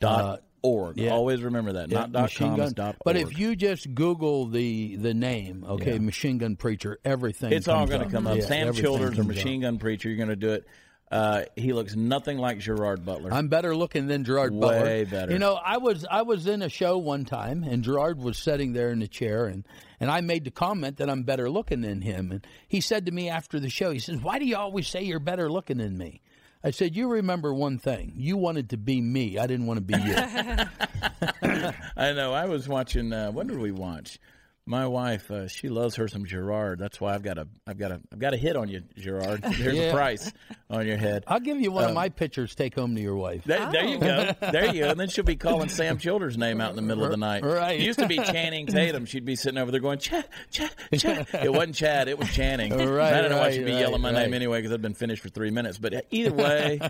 [0.00, 0.96] dot org.
[0.98, 1.10] yeah.
[1.10, 1.90] Always remember that.
[1.90, 2.72] Yeah, Not dot com, gun.
[2.74, 3.26] dot But org.
[3.26, 5.98] if you just Google the the name, okay, Yeah.
[5.98, 7.52] machine gun preacher, everything.
[7.52, 8.36] It's all going to come up.
[8.36, 9.70] Yeah, Sam Childers or Machine up.
[9.72, 10.66] Gun Preacher, you're going to do it.
[11.10, 13.32] Uh, he looks nothing like Gerard Butler.
[13.32, 15.06] I'm better looking than Gerard Way Butler.
[15.06, 15.32] better.
[15.32, 18.74] You know, I was I was in a show one time, and Gerard was sitting
[18.74, 19.66] there in the chair, and
[19.98, 23.12] and I made the comment that I'm better looking than him, and he said to
[23.12, 25.98] me after the show, he says, "Why do you always say you're better looking than
[25.98, 26.20] me?"
[26.62, 28.12] I said, "You remember one thing.
[28.14, 29.36] You wanted to be me.
[29.36, 30.14] I didn't want to be you."
[31.96, 32.32] I know.
[32.32, 33.12] I was watching.
[33.12, 34.20] Uh, what did we watch?
[34.66, 36.78] My wife, uh, she loves her some Gerard.
[36.78, 39.42] That's why I've got a, I've got a, I've got a hit on you, Gerard.
[39.58, 39.84] There's Yeah.
[39.84, 40.30] a price
[40.68, 41.24] on your head.
[41.26, 42.54] I'll give you one Um, of my pictures.
[42.54, 43.42] Take home to your wife.
[43.44, 44.32] There, there you go.
[44.52, 44.90] There you go.
[44.90, 47.42] And then she'll be calling Sam Childers' name out in the middle of the night.
[47.42, 47.80] Right.
[47.80, 49.06] It used to be Channing Tatum.
[49.06, 51.26] She'd be sitting over there going, Chad, Chad, Chad.
[51.42, 52.06] It wasn't Chad.
[52.08, 52.76] It was Channing.
[52.76, 54.82] Right, I don't know why right, she'd be right, yelling my name anyway because I'd
[54.82, 55.78] been finished for three minutes.
[55.78, 56.80] But either way,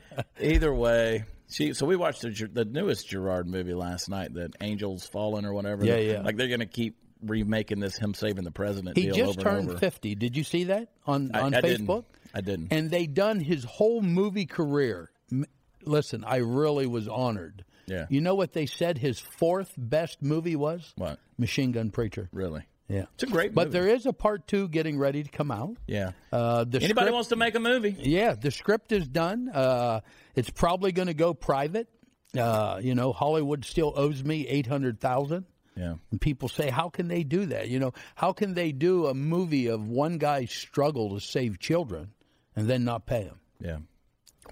[0.41, 1.25] either way.
[1.49, 5.53] She, so we watched the, the newest Gerard movie last night, that Angels Fallen or
[5.55, 5.85] whatever.
[5.85, 6.21] Yeah, yeah.
[6.21, 9.63] Like they're going to keep remaking this him saving the president He deal just over
[9.67, 9.79] turned.
[9.81, 10.15] 50.
[10.15, 12.05] Did you see that on, I- on I Facebook?
[12.05, 12.07] Didn't.
[12.35, 12.73] I didn't.
[12.73, 15.11] And they done his whole movie career.
[15.85, 17.65] Listen, I really was honored.
[17.87, 18.07] Yeah.
[18.09, 20.93] You know what they said his fourth best movie was?
[20.97, 21.19] What?
[21.39, 22.29] Machine Gun Preacher.
[22.33, 22.63] Really?
[22.89, 23.07] Yeah.
[23.15, 23.55] It's a great movie.
[23.55, 23.79] But movie.
[23.79, 25.77] there is a part two getting ready to come out.
[25.87, 26.11] Yeah.
[26.33, 27.97] Uh, the Anybody script- wants to make a movie?
[27.99, 29.49] Yeah, the script is done.
[29.49, 30.01] Uh,
[30.35, 31.89] it's probably going to go private.
[32.37, 35.47] Uh, you know, Hollywood still owes me eight hundred thousand.
[35.81, 35.95] Yeah.
[36.11, 37.69] And people say, how can they do that?
[37.69, 42.13] You know, how can they do a movie of one guy's struggle to save children
[42.55, 43.41] and then not pay him?
[43.59, 43.79] Yeah.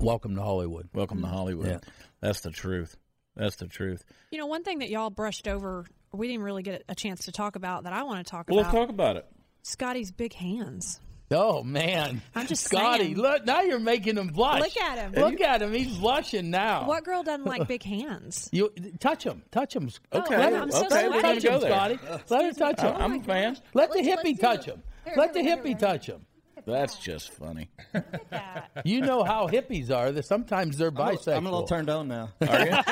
[0.01, 0.89] Welcome to Hollywood.
[0.95, 1.67] Welcome to Hollywood.
[1.67, 1.79] Yeah.
[2.23, 2.97] That's the truth.
[3.37, 4.05] That's the truth.
[4.31, 7.33] You know, one thing that y'all brushed over, we didn't really get a chance to
[7.33, 9.27] talk about that I want to talk Well, let's talk about it.
[9.63, 10.99] Scotty's big hands.
[11.31, 13.05] Oh man, I'm just Scotty.
[13.05, 13.17] saying.
[13.19, 14.61] Look, now you're making him blush.
[14.61, 15.13] Look at him.
[15.13, 15.75] Look at him.
[15.75, 16.87] He's blushing now.
[16.87, 18.49] What girl doesn't like big hands?
[18.51, 19.43] You touch him.
[19.51, 19.91] Touch him.
[20.13, 21.21] Oh, okay, Let I'm so sorry.
[21.21, 21.53] touch him.
[21.55, 21.99] Oh, Scotty.
[22.31, 22.95] Let her touch him.
[22.97, 23.59] I'm a fan.
[23.75, 24.83] Let the hippie touch him.
[25.17, 26.25] Let the hippie touch him.
[26.67, 27.69] That's just funny.
[27.93, 28.71] that.
[28.85, 30.13] You know how hippies are.
[30.13, 31.37] That sometimes they're I'm a- bisexual.
[31.37, 32.31] I'm a little turned on now.
[32.41, 32.71] Are you?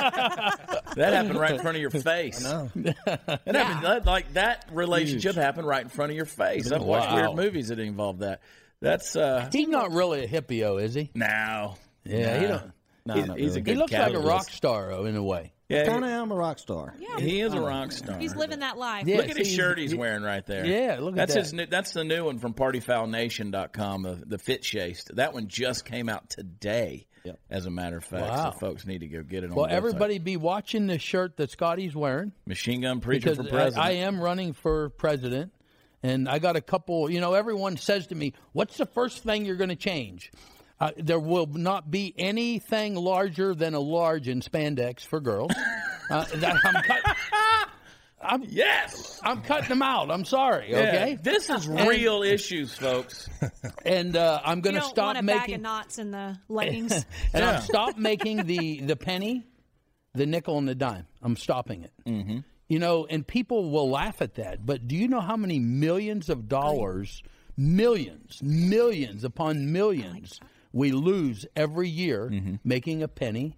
[0.97, 2.43] that happened right in front of your face.
[2.43, 2.71] No.
[2.75, 2.97] That
[3.47, 6.71] happened, that, like that relationship happened right in front of your face.
[6.73, 7.17] I've watched Wow.
[7.17, 8.41] weird movies that involve that.
[8.81, 11.11] That's uh He's not really a hippie, is he?
[11.15, 11.77] now.
[12.05, 12.73] Yeah, he don't.
[13.07, 13.61] No, He's, not he's a really.
[13.63, 15.53] good He looks like a rock star oh, in a way.
[15.69, 16.95] Yeah, Kind of am a rock star.
[16.99, 18.19] Yeah, he is a rock star.
[18.19, 19.07] he's living that life.
[19.07, 19.17] Yeah.
[19.17, 20.65] Look at his shirt he's he- wearing right there.
[20.65, 21.41] Yeah, look at that's that.
[21.41, 21.53] his.
[21.53, 25.15] New, that's the new one from PartyFoulNation.com, the, the Fit Chased.
[25.17, 27.07] That one just came out today.
[27.25, 27.41] Yep.
[27.51, 28.53] As a matter of fact, Wow.
[28.53, 29.51] so folks need to go get it.
[29.51, 33.79] on Well, everybody be watching the shirt that Scotty's wearing Machine Gun Preacher for president.
[33.85, 35.53] I, I am running for president,
[36.05, 37.11] and I got a couple.
[37.11, 40.31] You know, everyone says to me, "What's the first thing you're going to change?"
[40.79, 45.51] Uh, there will not be anything larger than a large in spandex for girls.
[46.11, 47.17] uh, that I'm, cut,
[48.21, 49.19] I'm, yes.
[49.23, 50.11] I'm cutting them out.
[50.11, 50.71] I'm sorry.
[50.71, 50.79] Yeah.
[50.79, 53.29] Okay, This is real issues, folks.
[53.87, 55.55] and uh, I'm going to stop want a bag making.
[55.57, 56.93] of knots in the leggings.
[56.93, 57.05] and
[57.35, 57.53] Yeah.
[57.53, 59.47] I'm stop making the the penny,
[60.15, 61.07] the nickel, and the dime.
[61.23, 61.93] I'm stopping it.
[62.07, 62.39] Mm-hmm.
[62.69, 64.67] You know, and people will laugh at that.
[64.67, 67.23] But do you know how many millions of dollars,
[67.57, 70.41] millions, millions upon millions,
[70.77, 72.31] we lose every year
[72.63, 73.57] making a penny,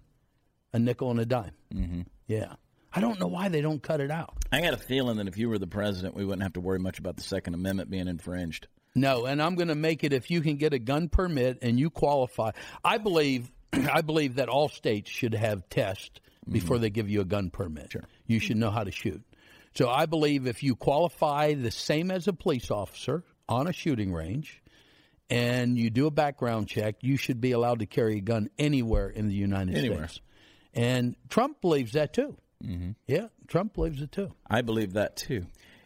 [0.71, 1.51] a nickel, and a dime?
[1.73, 2.01] Mm-hmm.
[2.27, 2.53] Yeah,
[2.93, 4.33] I don't know why they don't cut it out.
[4.51, 6.79] I got a feeling that if you were the president, we wouldn't have to worry
[6.79, 8.67] much about the Second Amendment being infringed.
[8.95, 11.79] No, and I'm going to make it if you can get a gun permit and
[11.79, 12.51] you qualify.
[12.83, 17.25] I believe I believe that all states should have tests before they give you a
[17.25, 17.91] gun permit.
[17.91, 18.03] Sure.
[18.25, 19.21] You should know how to shoot.
[19.75, 24.11] So I believe if you qualify the same as a police officer on a shooting
[24.11, 24.63] range
[25.29, 29.09] and you do a background check, you should be allowed to carry a gun anywhere
[29.09, 30.07] in the United Anywhere.
[30.07, 30.21] States.
[30.73, 32.37] And Trump believes that too.
[32.63, 32.91] Mm-hmm.
[33.07, 34.31] Yeah, Trump believes it too.
[34.49, 35.45] I believe that too.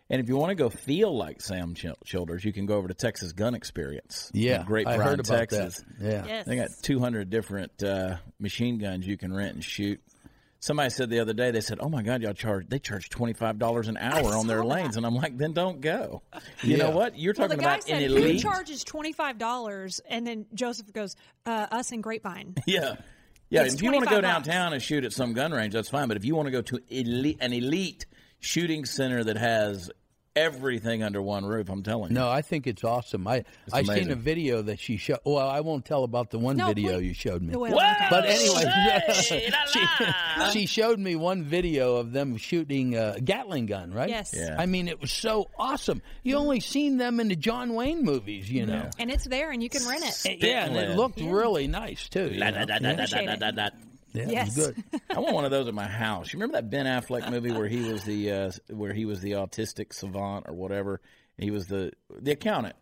[0.09, 2.87] And if you want to go feel like Sam Chil- Childers, you can go over
[2.87, 4.29] to Texas Gun Experience.
[4.33, 5.83] Yeah, in Great I Bryan, Texas.
[5.99, 6.05] that.
[6.11, 6.25] Yeah.
[6.27, 6.45] yes.
[6.45, 10.01] They got 200 different uh, machine guns you can rent and shoot.
[10.63, 13.33] Somebody said the other day, they said, "Oh my God, y'all charge they charge twenty
[13.33, 14.99] five dollars an hour on their saw lanes," that.
[14.99, 16.21] and I'm like, "Then don't go."
[16.61, 17.19] You know what?
[17.19, 18.41] You're well, talking the guy about said an who elite.
[18.41, 22.95] charges twenty five dollars, and then Joseph goes, uh, "Us in Grapevine." Yeah.
[23.49, 24.47] Yeah, It's if you want to go 25 bucks.
[24.47, 26.07] downtown and shoot at some gun range, that's fine.
[26.07, 28.05] But if you want to go to elite, an elite
[28.39, 29.91] shooting center that has
[30.35, 32.15] everything under one roof, I'm telling you.
[32.15, 33.27] No, I think it's awesome.
[33.27, 35.19] I I seen a video that she showed.
[35.25, 37.07] Well, I won't tell about the one No, video please.
[37.07, 37.55] you showed me.
[37.55, 37.71] Well,
[38.09, 39.57] But anyway, Hey, la,
[40.39, 40.49] la.
[40.49, 44.09] she, she showed me one video of them shooting a Gatling gun, right?
[44.09, 44.33] Yes.
[44.35, 44.55] Yeah.
[44.57, 46.01] I mean, it was so awesome.
[46.23, 48.89] You only seen them in the John Wayne movies, you know.
[48.99, 50.37] and it's there, and you can rent it.
[50.41, 50.97] Yeah, and it Spitling.
[50.97, 52.31] looked really nice too.
[54.13, 54.25] Yeah.
[54.25, 54.31] da, da, Appreciate da, it.
[54.31, 54.31] da, da.
[54.31, 54.65] Yeah, it was Yes.
[54.67, 55.01] good.
[55.09, 56.31] I want one of those at my house.
[56.33, 59.31] You remember that Ben Affleck movie where he was the uh, where he was the
[59.31, 61.01] autistic savant or whatever?
[61.37, 61.91] He was the
[62.21, 62.75] the accountant,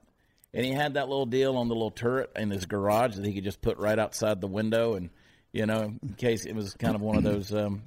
[0.54, 3.34] and he had that little deal on the little turret in his garage that he
[3.34, 5.10] could just put right outside the window, and
[5.54, 7.54] you know, in case it was kind of one of those.
[7.54, 7.82] Um,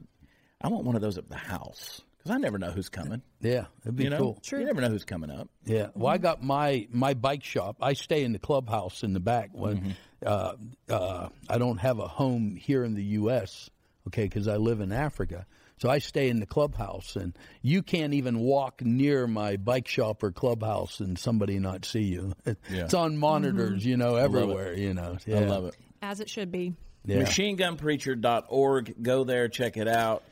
[0.63, 3.21] I want one of those at the house because I never know who's coming.
[3.41, 4.43] Yeah, it'd be You know, cool.
[4.53, 5.49] you never know who's coming up.
[5.67, 5.89] Yeah.
[5.95, 7.77] Well, I got my my bike shop.
[7.81, 9.95] I stay in the clubhouse in the back when
[10.25, 10.55] uh,
[10.89, 13.69] uh, I don't have a home here in the U.S.
[14.09, 15.47] Okay, because I live in Africa.
[15.79, 20.23] So I stay in the clubhouse, and you can't even walk near my bike shop
[20.23, 22.33] or clubhouse and somebody not see you.
[22.71, 22.85] Yeah.
[22.85, 24.75] It's on monitors, you know, everywhere.
[24.75, 25.41] You know, yeah.
[25.41, 25.77] I love it.
[26.01, 26.75] As it should be.
[27.05, 27.23] Yeah.
[27.25, 29.03] MachineGunPreacher.org.
[29.03, 30.23] Go there, check it out.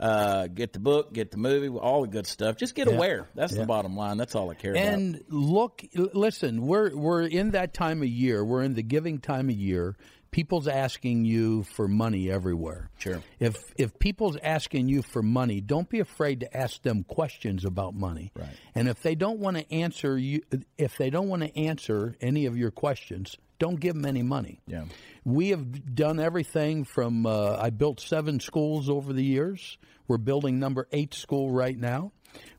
[0.00, 2.56] Uh, get the book, get the movie, all the good stuff.
[2.56, 3.28] Just get aware.
[3.34, 4.16] That's the bottom line.
[4.16, 4.82] That's all I care about.
[4.82, 8.42] And look, listen, we're we're in that time of year.
[8.42, 9.96] We're in the giving time of year.
[10.30, 12.88] People's asking you for money everywhere.
[12.98, 13.20] Sure.
[13.40, 17.94] If if people's asking you for money, don't be afraid to ask them questions about
[17.94, 18.32] money.
[18.34, 18.48] Right.
[18.74, 20.40] And if they don't want to answer you,
[20.78, 24.60] if they don't want to answer any of your questions, don't give them any money.
[24.66, 24.86] Yeah.
[25.24, 29.78] We have done everything from uh, I built seven schools over the years.
[30.08, 32.10] We're building number eight school right now.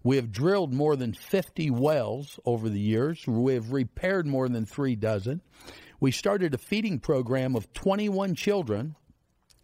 [0.04, 3.26] We have drilled more than 50 wells over the years.
[3.28, 5.42] We have repaired more than three dozen.
[6.00, 8.96] We started a feeding program of 21 children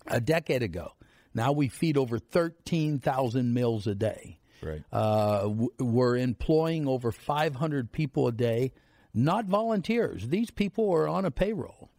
[0.07, 0.93] a decade ago.
[1.33, 4.39] Now we feed over 13,000 meals a day.
[4.61, 4.83] Right.
[4.91, 8.73] Uh, we're employing over 500 people a day,
[9.17, 10.27] not volunteers.
[10.27, 11.89] These people are on a payroll.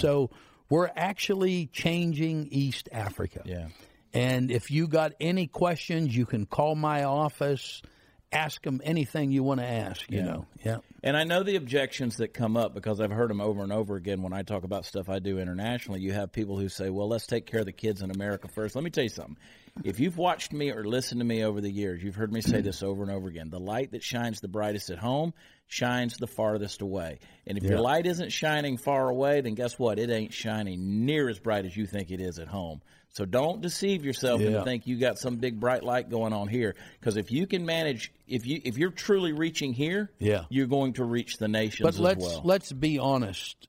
[0.00, 0.30] So
[0.68, 3.42] we're actually changing East Africa.
[3.44, 3.68] Yeah.
[4.12, 7.80] And if you got any questions, you can call my office,
[8.32, 10.24] ask them anything you want to ask, you Yeah.
[10.24, 10.46] know.
[10.64, 10.78] Yeah.
[11.02, 13.96] And I know the objections that come up because I've heard them over and over
[13.96, 16.00] again when I talk about stuff I do internationally.
[16.00, 18.74] You have people who say, well, let's take care of the kids in America first.
[18.74, 19.36] Let me tell you something.
[19.84, 22.60] If you've watched me or listened to me over the years, you've heard me say
[22.60, 23.50] this over and over again.
[23.50, 25.32] The light that shines the brightest at home
[25.66, 27.18] shines the farthest away.
[27.46, 29.98] And if your light isn't shining far away, then guess what?
[29.98, 32.80] It ain't shining near as bright as you think it is at home.
[33.12, 34.48] So don't deceive yourself Yeah.
[34.50, 36.76] and think you got some big bright light going on here.
[36.98, 40.44] Because if you can manage, if you if you're truly reaching here, Yeah.
[40.48, 42.40] you're going to reach the nations But as let's well.
[42.44, 43.66] let's be honest.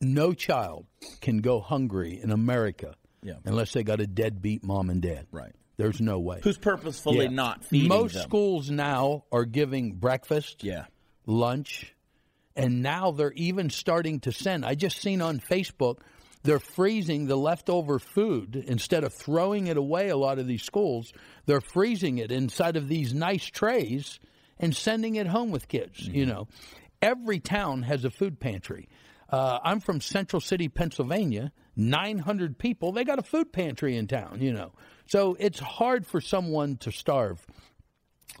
[0.00, 0.86] No child
[1.20, 3.34] can go hungry in America Yeah.
[3.44, 5.26] unless they got a deadbeat mom and dad.
[5.30, 5.52] Right.
[5.76, 6.40] There's no way.
[6.42, 7.30] Who's purposefully Yeah.
[7.30, 7.98] not feeding them?
[7.98, 8.22] Most them?
[8.22, 10.86] schools now are giving breakfast, Yeah.
[11.26, 11.94] lunch,
[12.56, 14.64] and now they're even starting to send.
[14.64, 15.98] I just seen on Facebook
[16.42, 20.08] they're freezing the leftover food instead of throwing it away.
[20.08, 21.12] A lot of these schools
[21.46, 24.20] they're freezing it inside of these nice trays
[24.58, 26.00] and sending it home with kids.
[26.00, 26.32] You mm-hmm.
[26.32, 26.48] know,
[27.00, 28.88] every town has a food pantry.
[29.30, 31.52] Uh, I'm from Central City, Pennsylvania.
[31.76, 32.92] 900 people.
[32.92, 34.38] They got a food pantry in town.
[34.40, 34.72] You know,
[35.06, 37.46] so it's hard for someone to starve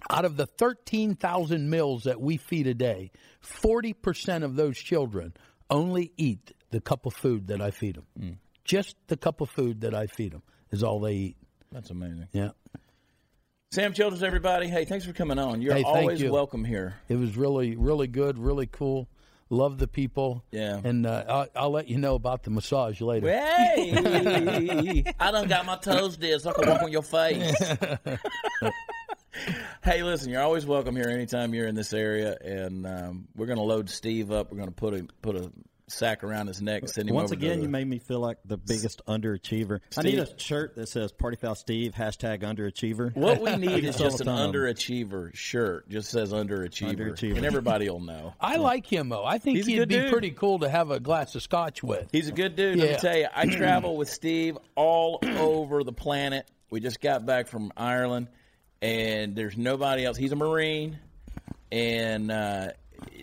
[0.08, 3.10] out of the 13,000 meals that we feed a day,
[3.44, 5.34] 40% of those children
[5.68, 8.06] only eat the cup of food that I feed them.
[8.18, 8.36] Mm.
[8.64, 11.36] Just the cup of food that I feed them is all they eat.
[11.72, 12.28] That's amazing.
[12.32, 12.50] Yeah.
[13.72, 14.68] Sam Childers, everybody.
[14.68, 15.62] Hey, thanks for coming on.
[15.62, 16.32] You're Hey, always you.
[16.32, 16.94] welcome here.
[17.08, 19.08] It was really, really good, really cool.
[19.52, 20.44] Love the people.
[20.52, 20.80] Yeah.
[20.82, 23.28] And uh, I'll, I'll let you know about the massage later.
[23.28, 27.52] Hey, I done got my toes did so I can walk on your face.
[29.82, 33.58] hey, listen, you're always welcome here anytime you're in this area, and um, we're going
[33.58, 34.52] to load Steve up.
[34.52, 35.50] We're going to put a put a
[35.90, 38.38] sack around his neck, send him Once over again, to you made me feel like
[38.44, 39.80] the biggest underachiever.
[39.96, 43.14] I need a shirt that says "Party Foul Steve" hashtag underachiever.
[43.16, 45.88] What we need is just an underachiever shirt.
[45.88, 47.36] Just says underachiever, Underachiever.
[47.36, 48.34] and everybody will know.
[48.40, 49.24] I like him, though.
[49.24, 50.12] I think He's he'd be dude.
[50.12, 52.08] pretty cool to have a glass of scotch with.
[52.12, 52.78] He's a good dude.
[52.78, 56.46] Let me tell you, I travel with Steve all over the planet.
[56.70, 58.28] We just got back from Ireland,
[58.80, 60.16] and there's nobody else.
[60.16, 60.98] He's a Marine,
[61.72, 62.68] and uh,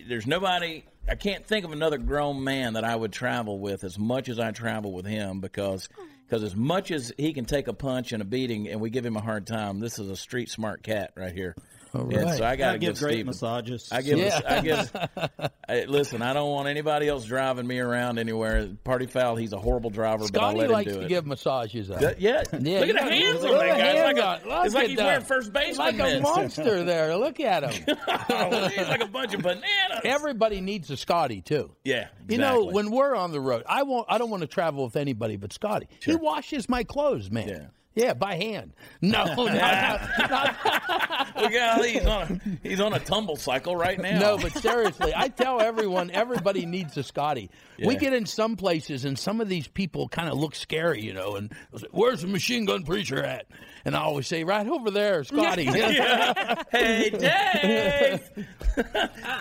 [0.08, 0.84] there's nobody.
[1.08, 4.38] I can't think of another grown man that I would travel with as much as
[4.38, 5.88] I travel with him because
[6.26, 9.06] because as much as he can take a punch and a beating, and we give
[9.06, 11.56] him a hard time, this is a street smart cat right here.
[11.92, 13.26] And so I got to give give great Steve.
[13.26, 13.88] massages.
[13.92, 14.18] I give.
[14.28, 14.40] Yeah.
[14.46, 15.50] I give.
[15.68, 18.68] I, listen, I don't want anybody else driving me around anywhere.
[18.84, 19.36] Party foul.
[19.36, 21.08] He's a horrible driver, but I'll Scotty let him likes do to it.
[21.08, 22.00] give massages out.
[22.00, 22.42] Yeah, yeah.
[22.58, 24.34] Yeah, Look at you the hands look on at that guy.
[24.36, 25.04] It's hands like, a, look it's like he's that.
[25.06, 26.22] wearing first baseman like a mitts.
[26.22, 27.16] monster there.
[27.16, 27.96] Look at him.
[28.30, 30.00] Oh, he's like a bunch of bananas.
[30.04, 31.74] Everybody needs a Scotty too.
[31.84, 34.06] yeah, You know, when we're on the road, I won't.
[34.08, 35.88] I don't want to travel with anybody but Scotty.
[36.02, 37.48] He washes my clothes, man.
[37.48, 37.66] Yeah.
[37.98, 38.74] Yeah, by hand.
[39.02, 39.46] No, not-
[41.36, 44.18] Look at he's on a he's on a tumble cycle right now.
[44.18, 44.38] no.
[44.38, 47.50] But seriously, I tell everyone, everybody needs a Scotty.
[47.84, 51.12] We get in some places, and some of these people kind of look scary, you
[51.12, 51.36] know.
[51.36, 51.52] And
[51.90, 53.46] where's the machine gun preacher at?
[53.84, 55.64] And I always say, right over there, Scotty.
[56.72, 58.30] hey Dave.
[58.76, 58.84] no,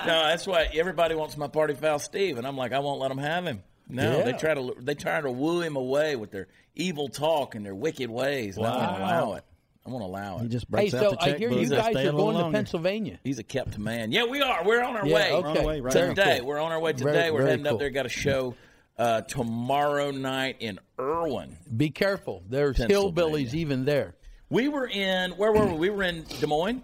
[0.05, 3.17] that's why everybody wants my party foul Steve, and I'm like, I won't let them
[3.19, 3.61] have him.
[3.89, 4.38] No, they Yeah.
[4.38, 8.09] try to they try to woo him away with their evil talk and their wicked
[8.09, 8.57] ways.
[8.57, 8.97] And I won't Wow.
[8.99, 9.43] allow it.
[9.85, 10.49] I won't allow he it.
[10.49, 12.51] just hey, breaks so out the I hear you guys are a little going to.
[12.51, 13.19] Pennsylvania.
[13.23, 14.11] He's a kept man.
[14.11, 14.65] Yeah, we are.
[14.65, 15.31] We're on our Yeah, way.
[15.31, 15.47] okay.
[15.49, 16.07] on our way right now.
[16.09, 16.47] Today, cool.
[16.47, 17.11] we're on our way today.
[17.13, 17.73] Very- we're very heading cool.
[17.75, 17.89] up there.
[17.89, 18.55] Got a show
[18.97, 21.55] uh, tomorrow night in Irwin.
[21.77, 22.43] Be careful.
[22.49, 24.15] There's hillbillies even there.
[24.49, 25.73] We were in where were we?
[25.77, 26.83] We were in Des Moines.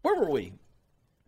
[0.00, 0.54] Where were we?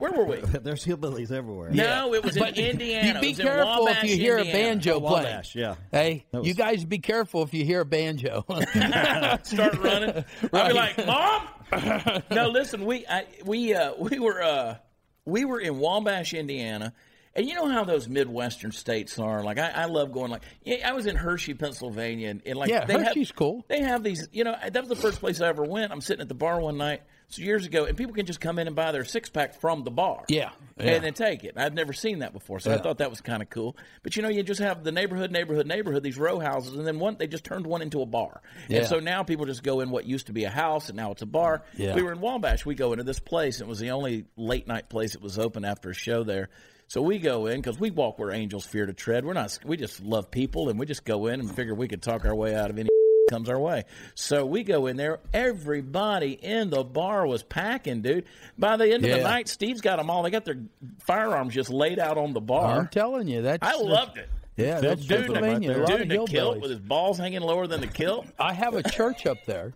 [0.04, 0.36] Where were we?
[0.62, 1.70] There's hillbillies everywhere.
[1.70, 3.08] No, it was in But Indiana.
[3.08, 4.58] You It be was in careful Wabash, if you hear Indiana.
[4.58, 5.24] a banjo Oh, playing.
[5.24, 5.74] Wabash, yeah.
[5.90, 8.44] Hey, That you guys be careful if you hear a banjo.
[9.44, 10.24] Start running.
[10.52, 12.22] I'd be like, Mom.
[12.30, 12.84] no, listen.
[12.84, 14.76] We I, we uh, we were uh,
[15.24, 16.92] we were in Wabash, Indiana.
[17.36, 19.42] And you know how those Midwestern states are.
[19.42, 20.30] Like I, I love going.
[20.30, 23.64] Like yeah, I was in Hershey, Pennsylvania, and, and like Yeah, they Hershey's have, cool.
[23.66, 24.28] They have these.
[24.32, 25.90] You know, that was the first place I ever went.
[25.90, 27.06] I'm sitting at the bar one night, so
[27.38, 29.90] years ago, and people can just come in and buy their six pack from the
[29.90, 30.24] bar.
[30.28, 30.92] Yeah, yeah.
[30.92, 31.54] and then take it.
[31.56, 33.76] I've never seen that before, so I thought that was kind of cool.
[34.02, 36.98] But you know, you just have the neighborhood, neighborhood, neighborhood, these row houses, and then
[36.98, 38.42] one they just turned one into a bar.
[38.68, 38.78] Yeah.
[38.78, 41.12] And so now people just go in what used to be a house, and now
[41.12, 41.62] it's a bar.
[41.76, 41.94] Yeah.
[41.94, 42.64] We were in Wabash.
[42.64, 43.60] We go into this place.
[43.60, 46.50] It was the only late night place that was open after a show there.
[46.86, 49.24] So we go in because we walk where angels fear to tread.
[49.24, 49.58] We're not.
[49.64, 52.34] We just love people, and we just go in and figure we could talk our
[52.34, 52.88] way out of any
[53.28, 53.84] comes our way.
[54.14, 55.20] So we go in there.
[55.32, 58.24] Everybody in the bar was packing, dude.
[58.58, 60.22] By the end of the night, Steve's got them all.
[60.22, 60.60] They got their
[61.06, 62.80] firearms just laid out on the bar.
[62.80, 64.28] I'm telling you, that's I loved it.
[64.56, 65.78] Yeah, that's dude, Pennsylvania.
[65.78, 68.26] right Dude the kilt with his balls hanging lower than the kilt.
[68.38, 69.72] I have a church up there,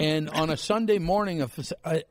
[0.00, 1.48] And on a Sunday morning,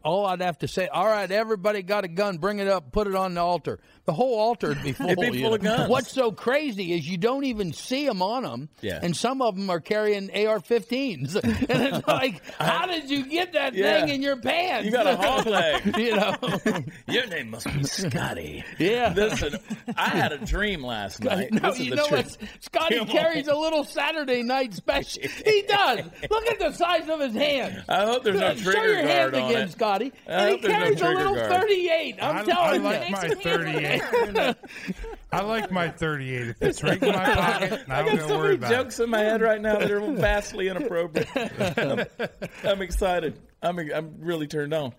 [0.03, 3.07] all I'd have to say, "All right, everybody got a gun, bring it up, put
[3.07, 5.15] it on the altar." The whole altar would be full.
[5.15, 5.53] Be you know.
[5.53, 5.89] of guns.
[5.89, 8.99] What's so crazy is you don't even see them on them, Yeah.
[9.03, 13.75] and some of them are carrying AR-15s, and it's like, how did you get that
[13.75, 13.99] Yeah.
[14.01, 14.85] thing in your pants?
[14.85, 15.97] You got a hog leg.
[15.97, 16.35] you know.
[17.07, 18.63] Your name must be Scotty.
[18.79, 19.13] Yeah.
[19.15, 19.57] Listen,
[19.95, 21.51] I had a dream last night.
[21.53, 22.35] No, you know what?
[22.61, 23.55] Scotty Come carries on.
[23.55, 25.21] a little Saturday night special.
[25.45, 25.99] He does.
[26.31, 27.78] Look at the size of his hand.
[27.87, 29.71] I hope there's no Show trigger your hands guard on again, it.
[29.71, 30.13] Scotty.
[30.27, 31.51] I And he hope there's no carries a trigger little guard.
[31.51, 32.15] 38.
[32.21, 33.11] I'm I, I telling like you.
[33.15, 34.55] my 38.
[35.31, 36.47] I like my 38.
[36.49, 38.71] If it's right in my pocket, I I don't got got so worry many about
[38.71, 38.75] it.
[38.75, 41.27] jokes in my head right now that are vastly inappropriate.
[41.77, 42.05] I'm,
[42.63, 43.39] I'm excited.
[43.61, 44.93] I'm I'm really turned on.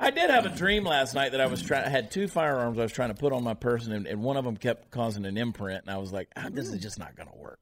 [0.00, 1.84] I did have a dream last night that I was trying.
[1.84, 4.36] I had two firearms I was trying to put on my person, and, and one
[4.36, 7.14] of them kept causing an imprint, and I was like, ah, "This is just not
[7.16, 7.60] going to work."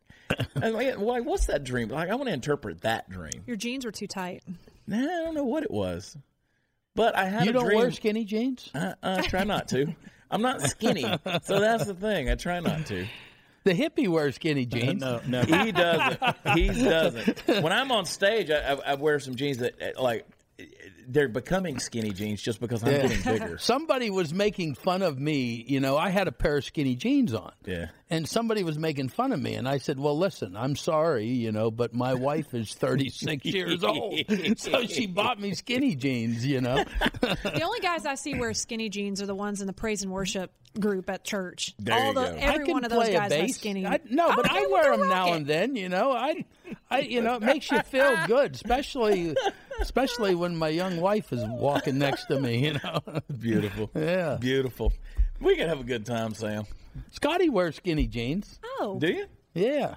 [0.54, 1.88] And like, well, like, what's that dream?
[1.88, 3.42] Like, I want to interpret that dream.
[3.46, 4.42] Your jeans were too tight.
[4.86, 6.16] Nah, I don't know what it was,
[6.94, 7.78] but I had You a don't dream.
[7.78, 8.70] wear skinny jeans?
[8.74, 9.94] I, I try not to.
[10.30, 11.02] I'm not skinny,
[11.42, 12.28] so that's the thing.
[12.30, 13.06] I try not to.
[13.64, 15.00] The hippie wears skinny jeans.
[15.00, 15.42] No, no.
[15.42, 16.20] He doesn't.
[16.54, 17.46] He doesn't.
[17.62, 20.26] When I'm on stage, I, I, I wear some jeans that uh, like
[21.08, 23.02] they're becoming skinny jeans just because I'm Yeah.
[23.06, 23.58] getting bigger.
[23.58, 25.64] Somebody was making fun of me.
[25.66, 27.52] You know, I had a pair of skinny jeans on.
[27.66, 27.86] Yeah.
[28.10, 29.54] And somebody was making fun of me.
[29.54, 33.82] And I said, well, listen, I'm sorry, you know, but my wife is 36 years
[33.82, 34.20] old.
[34.56, 36.84] So she bought me skinny jeans, you know.
[37.20, 40.12] The only guys I see wear skinny jeans are the ones in the praise and
[40.12, 41.74] worship group at church.
[41.78, 42.36] There All you the go.
[42.38, 43.56] every I can one of those play a guys has bass.
[43.56, 43.86] skinny.
[43.86, 45.76] I, no, but Okay, I wear then them now rock and then.
[45.76, 46.44] You know, I,
[46.90, 49.34] I, you know, it makes you feel good, especially,
[49.80, 52.64] especially when my young wife is walking next to me.
[52.66, 53.00] You know,
[53.40, 53.90] Beautiful.
[53.94, 54.36] yeah.
[54.40, 54.92] Beautiful.
[55.40, 56.64] We can have a good time, Sam.
[57.12, 58.58] Scotty wears skinny jeans.
[58.80, 59.26] Oh, Do you?
[59.54, 59.96] Yeah.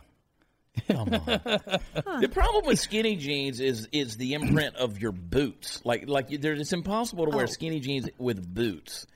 [0.88, 5.82] The problem with skinny jeans is is the imprint of your boots.
[5.84, 7.48] Like like you- there, it's impossible to wear Oh.
[7.48, 9.08] skinny jeans with boots,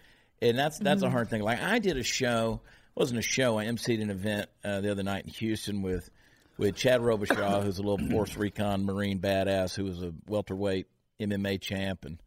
[0.41, 1.41] and that's that's a hard thing.
[1.41, 2.61] Like I did a show,
[2.95, 3.57] wasn't a show.
[3.57, 6.09] I emceed an event uh, the other night in Houston with
[6.57, 10.87] with Chad Robichaux, who's a little Force Recon Marine badass, who was a welterweight
[11.19, 12.21] MMA champ and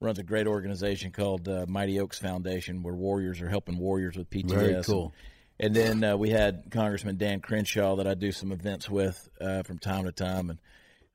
[0.00, 4.30] runs a great organization called uh, Mighty Oaks Foundation, where warriors are helping warriors with
[4.30, 4.48] PTSD.
[4.48, 5.12] Very cool.
[5.60, 9.64] And then uh, we had Congressman Dan Crenshaw that I do some events with uh,
[9.64, 10.58] from time to time, and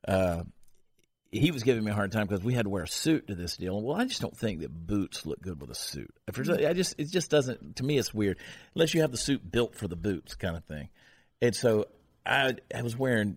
[0.06, 0.42] uh,
[1.34, 3.34] he was giving me a hard time because we had to wear a suit to
[3.34, 3.80] this deal.
[3.82, 6.14] Well, I just don't think that boots look good with a suit.
[6.28, 7.76] If there's- I just it just doesn't.
[7.76, 8.38] To me, it's weird
[8.74, 10.88] unless you have the suit built for the boots, kind of thing.
[11.42, 11.86] And so
[12.24, 13.36] I I was wearing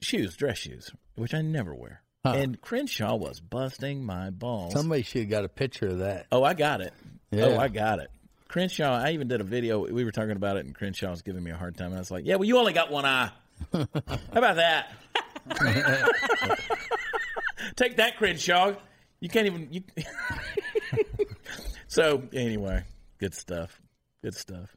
[0.00, 2.02] shoes, dress shoes, which I never wear.
[2.22, 4.74] And Crenshaw was busting my balls.
[4.74, 6.26] Somebody should have got a picture of that.
[6.30, 6.92] Oh, I got it.
[7.30, 7.44] Yeah.
[7.46, 8.10] Oh, I got it.
[8.48, 9.86] Crenshaw, I even did a video.
[9.90, 11.86] We were talking about it, and Crenshaw was giving me a hard time.
[11.88, 13.30] And I was like, "Yeah, well, you only got one eye.
[13.72, 13.86] How
[14.32, 14.92] about that?
[17.76, 18.74] Take that, Crenshaw.
[19.20, 19.82] You can't even." You...
[21.88, 22.84] so anyway,
[23.18, 23.80] good stuff.
[24.22, 24.74] Good stuff.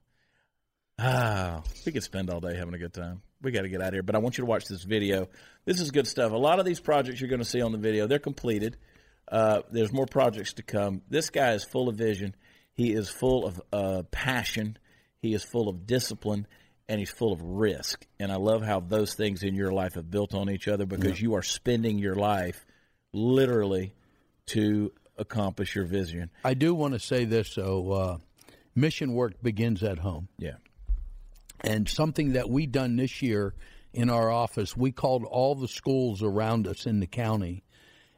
[0.99, 3.21] Ah, we could spend all day having a good time.
[3.41, 5.27] We got to get out of here, but I want you to watch this video.
[5.65, 6.31] This is good stuff.
[6.31, 8.77] A lot of these projects you're going to see on the video, they're completed.
[9.29, 11.01] Uh, there's more projects to come.
[11.09, 12.35] This guy is full of vision.
[12.73, 14.77] He is full of uh, passion.
[15.19, 16.47] He is full of discipline,
[16.89, 18.05] and he's full of risk.
[18.19, 21.21] And I love how those things in your life have built on each other because
[21.21, 22.65] you are spending your life
[23.13, 23.93] literally
[24.47, 26.29] to accomplish your vision.
[26.43, 27.91] I do want to say this, though.
[27.91, 28.17] Uh,
[28.75, 30.27] mission work begins at home.
[30.37, 30.55] Yeah.
[31.61, 33.53] And something that we done this year
[33.93, 37.63] in our office, we called all the schools around us in the county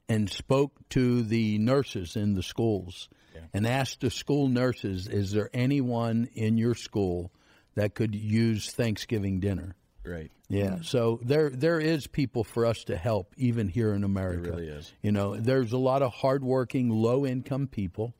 [0.08, 3.10] and spoke to the nurses in the schools
[3.54, 7.32] and asked the school nurses, is there anyone in your school
[7.76, 9.76] that could use Thanksgiving dinner?
[10.04, 10.32] Great.
[10.50, 14.52] Yeah, so there there is people for us to help even here in America.
[14.52, 14.94] really is.
[15.02, 18.14] You know, there's a lot of hardworking, low income people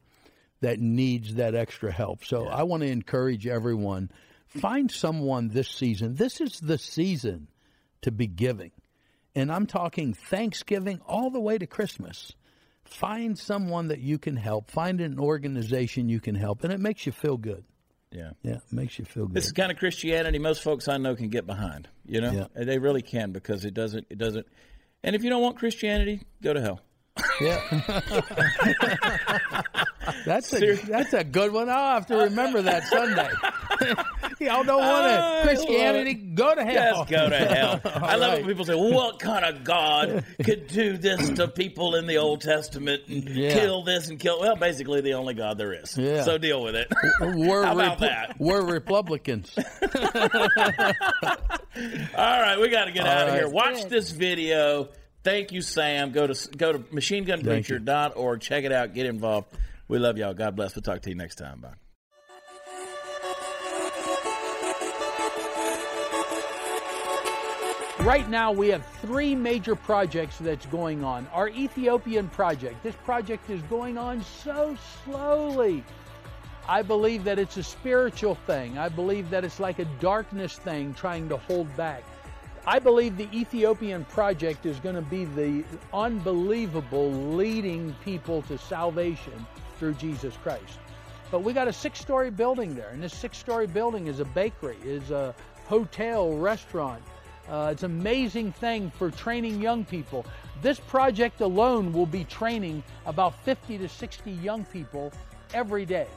[0.62, 2.26] that needs that extra help.
[2.26, 4.10] So I want to encourage everyone
[4.48, 6.16] find someone this season.
[6.16, 7.48] This is the season
[8.02, 8.72] to be giving.
[9.36, 12.32] And I'm talking Thanksgiving all the way to Christmas.
[12.86, 14.72] Find someone that you can help.
[14.72, 17.64] Find an organization you can help and it makes you feel good.
[18.16, 18.32] Yeah.
[18.44, 19.36] Yeah, it makes you feel good.
[19.36, 21.88] This is kind of Christianity most folks I know can get behind.
[22.08, 22.48] You know, Yeah.
[22.56, 24.08] And they really can because it doesn't.
[24.10, 24.48] It doesn't.
[25.04, 26.82] And if you don't want Christianity, go to hell.
[27.40, 27.62] Yeah.
[30.26, 31.70] that's a that's a good one.
[31.70, 33.30] I'll have to remember that Sunday.
[34.40, 36.14] Y'all don't want to uh, Christianity?
[36.14, 36.98] Go to hell.
[37.06, 37.82] Just go to hell.
[37.86, 38.40] I love right.
[38.40, 42.42] when people say, "What kind of God could do this to people in the Old
[42.42, 43.54] Testament and Yeah.
[43.54, 45.98] kill this and kill?" Well, basically, the only God there is.
[45.98, 46.24] Yeah.
[46.24, 46.92] So deal with it.
[47.22, 48.36] We're, How about Repu- that?
[48.40, 49.54] we're Republicans.
[52.16, 53.50] All right, we got to get out of here.
[53.50, 54.90] Watch this video.
[55.24, 56.12] Thank you, Sam.
[56.12, 58.42] Go to go to machinegunpreacher.org.
[58.42, 58.94] Check it out.
[58.94, 59.48] Get involved.
[59.88, 60.34] We love y'all.
[60.34, 60.76] God bless.
[60.76, 61.60] We'll talk to you next time.
[61.62, 61.74] Bye.
[68.06, 71.28] Right now, we have three major projects that's going on.
[71.34, 75.84] Our Ethiopian project, this project is going on so slowly.
[76.70, 78.78] I believe that it's a spiritual thing.
[78.78, 82.04] I believe that it's like a darkness thing trying to hold back.
[82.68, 89.48] I believe the Ethiopian project is going to be the unbelievable leading people to salvation
[89.80, 90.78] through Jesus Christ.
[91.32, 94.26] But we got a six story building there, and this six story building is a
[94.26, 95.34] bakery, is a
[95.66, 97.02] hotel, restaurant.
[97.50, 100.26] Uh, it's an amazing thing for training young people.
[100.62, 105.12] This project alone will be training about 50 to 60 young people
[105.54, 106.08] every day.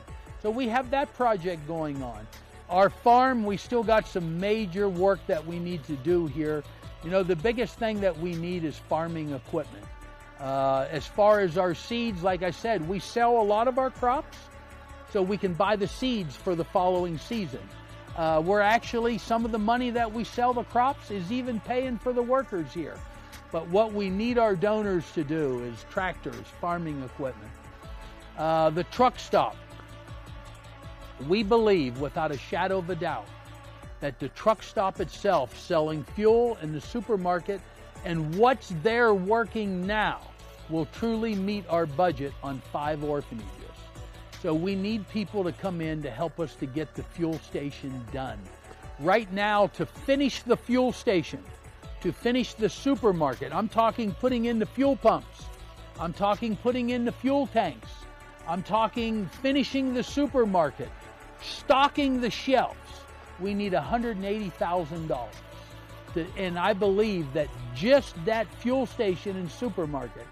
[0.43, 2.27] So we have that project going on.
[2.71, 6.63] Our farm, we still got some major work that we need to do here.
[7.05, 9.85] You know, the biggest thing that we need is farming equipment.
[10.41, 13.91] Uh, as far as our seeds, like I said, we sell a lot of our
[13.91, 14.37] crops
[15.13, 17.61] so we can buy the seeds for the following season.
[18.19, 21.97] Uh, we're actually, some of the money that we sell the crops is even paying
[21.97, 22.99] for the workers here.
[23.53, 27.53] But what we need our donors to do is tractors, farming equipment.
[28.37, 29.57] Uh, the truck stop.
[31.29, 33.29] We believe without a shadow of a doubt
[34.01, 37.61] that the truck stop itself selling fuel in the supermarket
[38.05, 40.21] and what's there working now
[40.69, 43.58] will truly meet our budget on five orphanages.
[44.43, 48.05] So we need people to come in to help us to get the fuel station
[48.13, 48.39] done.
[49.01, 51.43] Right now, to finish the fuel station,
[52.03, 55.45] to finish the supermarket, I'm talking putting in the fuel pumps.
[55.99, 57.89] I'm talking putting in the fuel tanks.
[58.47, 60.91] I'm talking finishing the supermarket,
[61.43, 62.77] stocking the shelves.
[63.41, 65.29] We need $180,000.
[66.37, 70.27] And I believe that just that fuel station and supermarket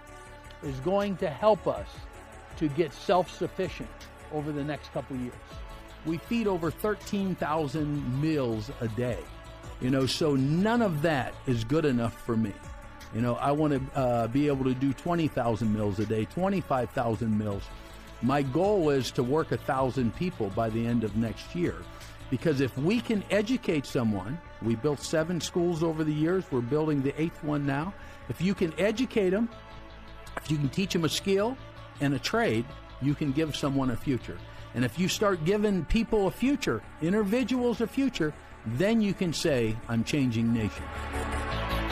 [0.63, 1.89] is going to help us
[2.57, 3.89] to get self-sufficient
[4.33, 5.35] over the next couple years.
[6.05, 9.19] We feed over 13,000 meals a day.
[9.81, 12.53] You know, so none of that is good enough for me.
[13.15, 17.39] You know, I want to uh, be able to do 20,000 meals a day, 25,000
[17.39, 17.63] meals.
[18.23, 21.77] My goal is to work a thousand people by the end of next year.
[22.31, 27.03] Because if we can educate someone, we built seven schools over the years, we're building
[27.03, 27.95] the eighth one now.
[28.29, 29.49] If you can educate them,
[30.37, 31.57] if you can teach them a skill
[32.01, 32.65] and a trade,
[33.03, 34.39] you can give someone a future.
[34.75, 38.35] And if you start giving people a future, individuals a future,
[38.67, 41.86] then you can say, I'm changing nations.